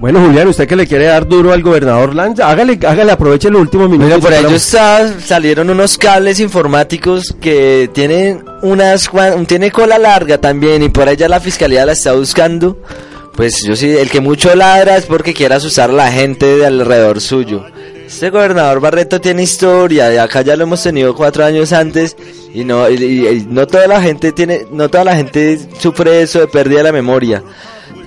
[0.00, 3.62] Bueno, Julián, usted que le quiere dar duro al gobernador Lanza, hágale, hágale, aproveche los
[3.62, 4.20] últimos minutos.
[4.20, 9.10] Bueno, por está- salieron unos cables informáticos que tienen unas
[9.48, 12.78] tiene cola larga también y por allá la fiscalía la está buscando.
[13.34, 16.66] Pues yo sí, el que mucho ladra es porque quiere asustar a la gente de
[16.66, 17.64] alrededor suyo.
[18.06, 22.16] Este gobernador Barreto tiene historia, acá ya lo hemos tenido cuatro años antes
[22.54, 22.94] y no, y-
[23.28, 26.84] y no toda la gente tiene, no toda la gente sufre eso de pérdida de
[26.84, 27.42] la memoria.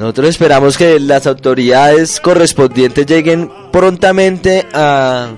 [0.01, 5.29] Nosotros esperamos que las autoridades correspondientes lleguen prontamente a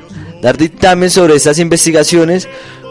[0.42, 2.48] dar dictamen sobre estas investigaciones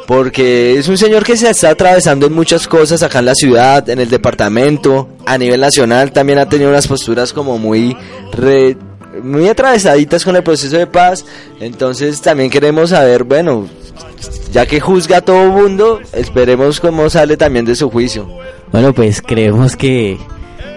[0.07, 3.89] porque es un señor que se está atravesando en muchas cosas acá en la ciudad,
[3.89, 7.97] en el departamento, a nivel nacional también ha tenido unas posturas como muy
[8.33, 8.77] re-
[9.23, 11.25] muy atravesaditas con el proceso de paz,
[11.59, 13.67] entonces también queremos saber, bueno,
[14.53, 18.29] ya que juzga a todo mundo, esperemos cómo sale también de su juicio.
[18.71, 20.19] Bueno, pues creemos que,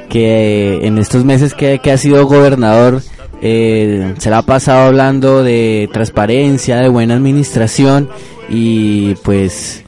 [0.10, 3.02] que en estos meses que, que ha sido gobernador
[3.42, 8.10] eh, se la ha pasado hablando de transparencia, de buena administración
[8.50, 9.84] y pues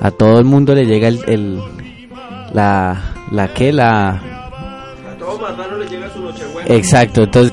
[0.00, 1.60] a todo el mundo le llega el, el-
[2.54, 3.00] la
[3.30, 4.20] la que la
[6.66, 7.52] exacto entonces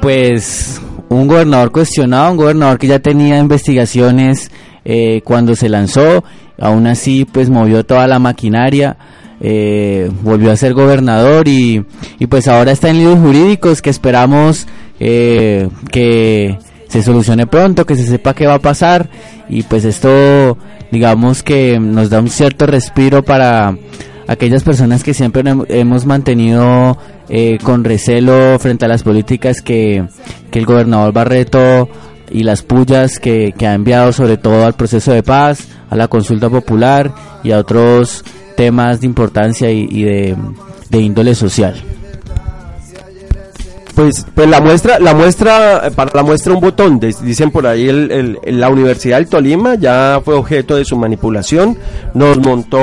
[0.00, 4.50] pues un gobernador cuestionado un gobernador que ya tenía investigaciones
[4.84, 6.24] eh, cuando se lanzó
[6.58, 8.96] aún así pues movió toda la maquinaria
[9.42, 11.84] eh, volvió a ser gobernador y,
[12.18, 14.66] y pues ahora está en líos jurídicos que esperamos
[15.00, 16.56] eh, que
[16.88, 19.08] se solucione pronto, que se sepa qué va a pasar.
[19.48, 20.56] Y pues esto
[20.92, 23.76] digamos que nos da un cierto respiro para
[24.28, 26.96] aquellas personas que siempre hem- hemos mantenido
[27.28, 30.04] eh, con recelo frente a las políticas que,
[30.50, 31.88] que el gobernador Barreto
[32.30, 36.08] y las pullas que, que ha enviado sobre todo al proceso de paz, a la
[36.08, 37.12] consulta popular
[37.42, 38.24] y a otros
[38.56, 40.36] temas de importancia y, de,
[40.98, 41.74] índole social.
[43.94, 48.38] Pues, pues la muestra, la muestra, para la muestra un botón, dicen por ahí el,
[48.42, 51.76] el- la Universidad del Tolima ya fue objeto de su manipulación,
[52.14, 52.78] nos montó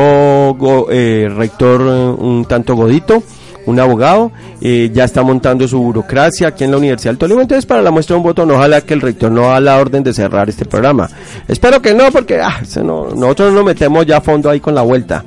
[0.56, 3.24] go- eh, rector un tanto godito,
[3.66, 7.66] un abogado, eh, ya está montando su burocracia aquí en la Universidad del Tolima, entonces
[7.66, 10.48] para la muestra un botón, ojalá que el rector no da la orden de cerrar
[10.48, 11.10] este programa.
[11.48, 14.76] Espero que no, porque ah, eso no- nosotros nos metemos ya a fondo ahí con
[14.76, 15.26] la vuelta.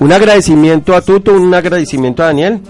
[0.00, 2.60] Un agradecimiento a Tuto, un agradecimiento a Daniel.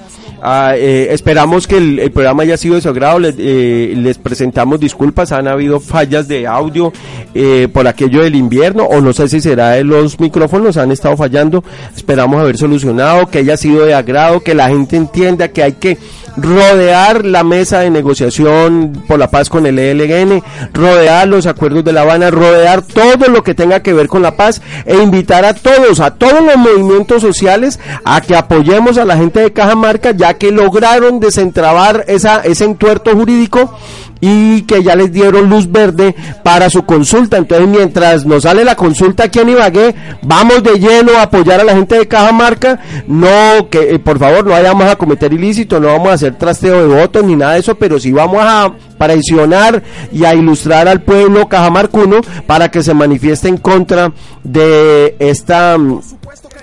[0.42, 3.20] Ah, eh, esperamos que el, programa haya sido de su agrado.
[3.20, 5.30] Les, eh, les presentamos disculpas.
[5.30, 6.92] Han habido fallas de audio
[7.34, 10.76] eh, por aquello del invierno, o no sé si será de los micrófonos.
[10.76, 11.62] Han estado fallando.
[11.94, 15.98] Esperamos haber solucionado, que haya sido de agrado, que la gente entienda que hay que
[16.36, 21.92] rodear la mesa de negociación por la paz con el ELN, rodear los acuerdos de
[21.92, 25.54] La Habana, rodear todo lo que tenga que ver con la paz e invitar a
[25.54, 30.34] todos, a todos los movimientos sociales a que apoyemos a la gente de Cajamarca ya
[30.34, 33.76] que lograron desentrabar esa, ese entuerto jurídico
[34.20, 37.38] y que ya les dieron luz verde para su consulta.
[37.38, 41.64] Entonces, mientras nos sale la consulta aquí en Ibagué, vamos de lleno a apoyar a
[41.64, 42.80] la gente de Cajamarca.
[43.06, 46.86] No, que eh, por favor no vayamos a cometer ilícito, no vamos a hacer trasteo
[46.86, 51.02] de votos ni nada de eso, pero sí vamos a presionar y a ilustrar al
[51.02, 54.12] pueblo cajamarcuno para que se manifieste en contra
[54.44, 56.00] de esta mm,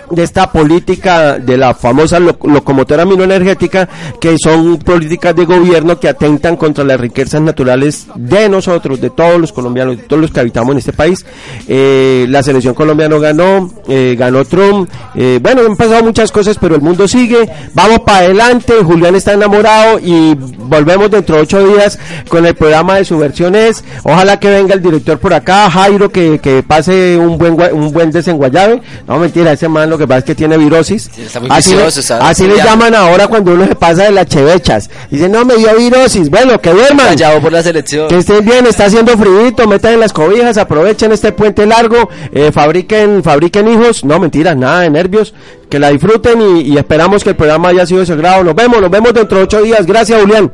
[0.09, 3.87] de esta política de la famosa lo- locomotora minoenergética
[4.19, 9.39] que son políticas de gobierno que atentan contra las riquezas naturales de nosotros, de todos
[9.39, 11.25] los colombianos, de todos los que habitamos en este país.
[11.67, 14.89] Eh, la selección colombiana ganó, eh, ganó Trump.
[15.15, 17.49] Eh, bueno, han pasado muchas cosas, pero el mundo sigue.
[17.73, 18.73] Vamos para adelante.
[18.83, 21.97] Julián está enamorado y volvemos dentro de ocho días
[22.29, 23.83] con el programa de Subversiones.
[24.03, 28.11] Ojalá que venga el director por acá, Jairo, que, que pase un buen un buen
[28.11, 28.81] desenguayabe.
[29.07, 31.09] No, mentira, ese man lo que pasa es que tiene virosis.
[31.17, 34.25] está muy así le- vicioso, así le llaman ahora cuando uno se pasa de las
[34.27, 34.89] chevechas.
[35.09, 36.29] Dicen, no, me dio virosis.
[36.29, 37.15] Bueno, que duerman.
[37.41, 38.07] Por la selección.
[38.07, 42.51] Que estén bien, está haciendo frío, metan en las cobijas, aprovechen este puente largo, eh,
[42.53, 45.33] fabriquen, fabriquen hijos, no mentiras, nada de nervios,
[45.69, 48.43] que la disfruten y, y esperamos que el programa haya sido de su agrado.
[48.43, 49.85] Nos vemos, nos vemos dentro de ocho días.
[49.85, 50.51] Gracias, Julián.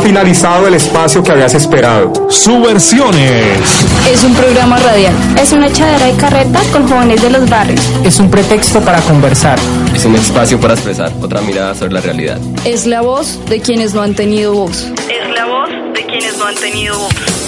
[0.00, 2.12] Finalizado el espacio que habías esperado.
[2.28, 3.60] Subversiones.
[4.10, 5.14] Es un programa radial.
[5.38, 7.80] Es una echadera de carreta con jóvenes de los barrios.
[8.04, 9.58] Es un pretexto para conversar.
[9.94, 12.38] Es un espacio para expresar otra mirada sobre la realidad.
[12.64, 14.84] Es la voz de quienes no han tenido voz.
[14.84, 17.39] Es la voz de quienes no han tenido voz.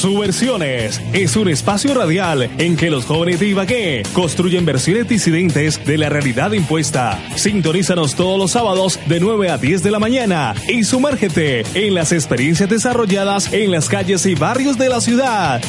[0.00, 5.98] Subversiones es un espacio radial en que los jóvenes de Ibagué construyen versiones disidentes de
[5.98, 7.20] la realidad impuesta.
[7.36, 12.12] Sintonízanos todos los sábados de 9 a 10 de la mañana y sumérgete en las
[12.12, 15.60] experiencias desarrolladas en las calles y barrios de la ciudad.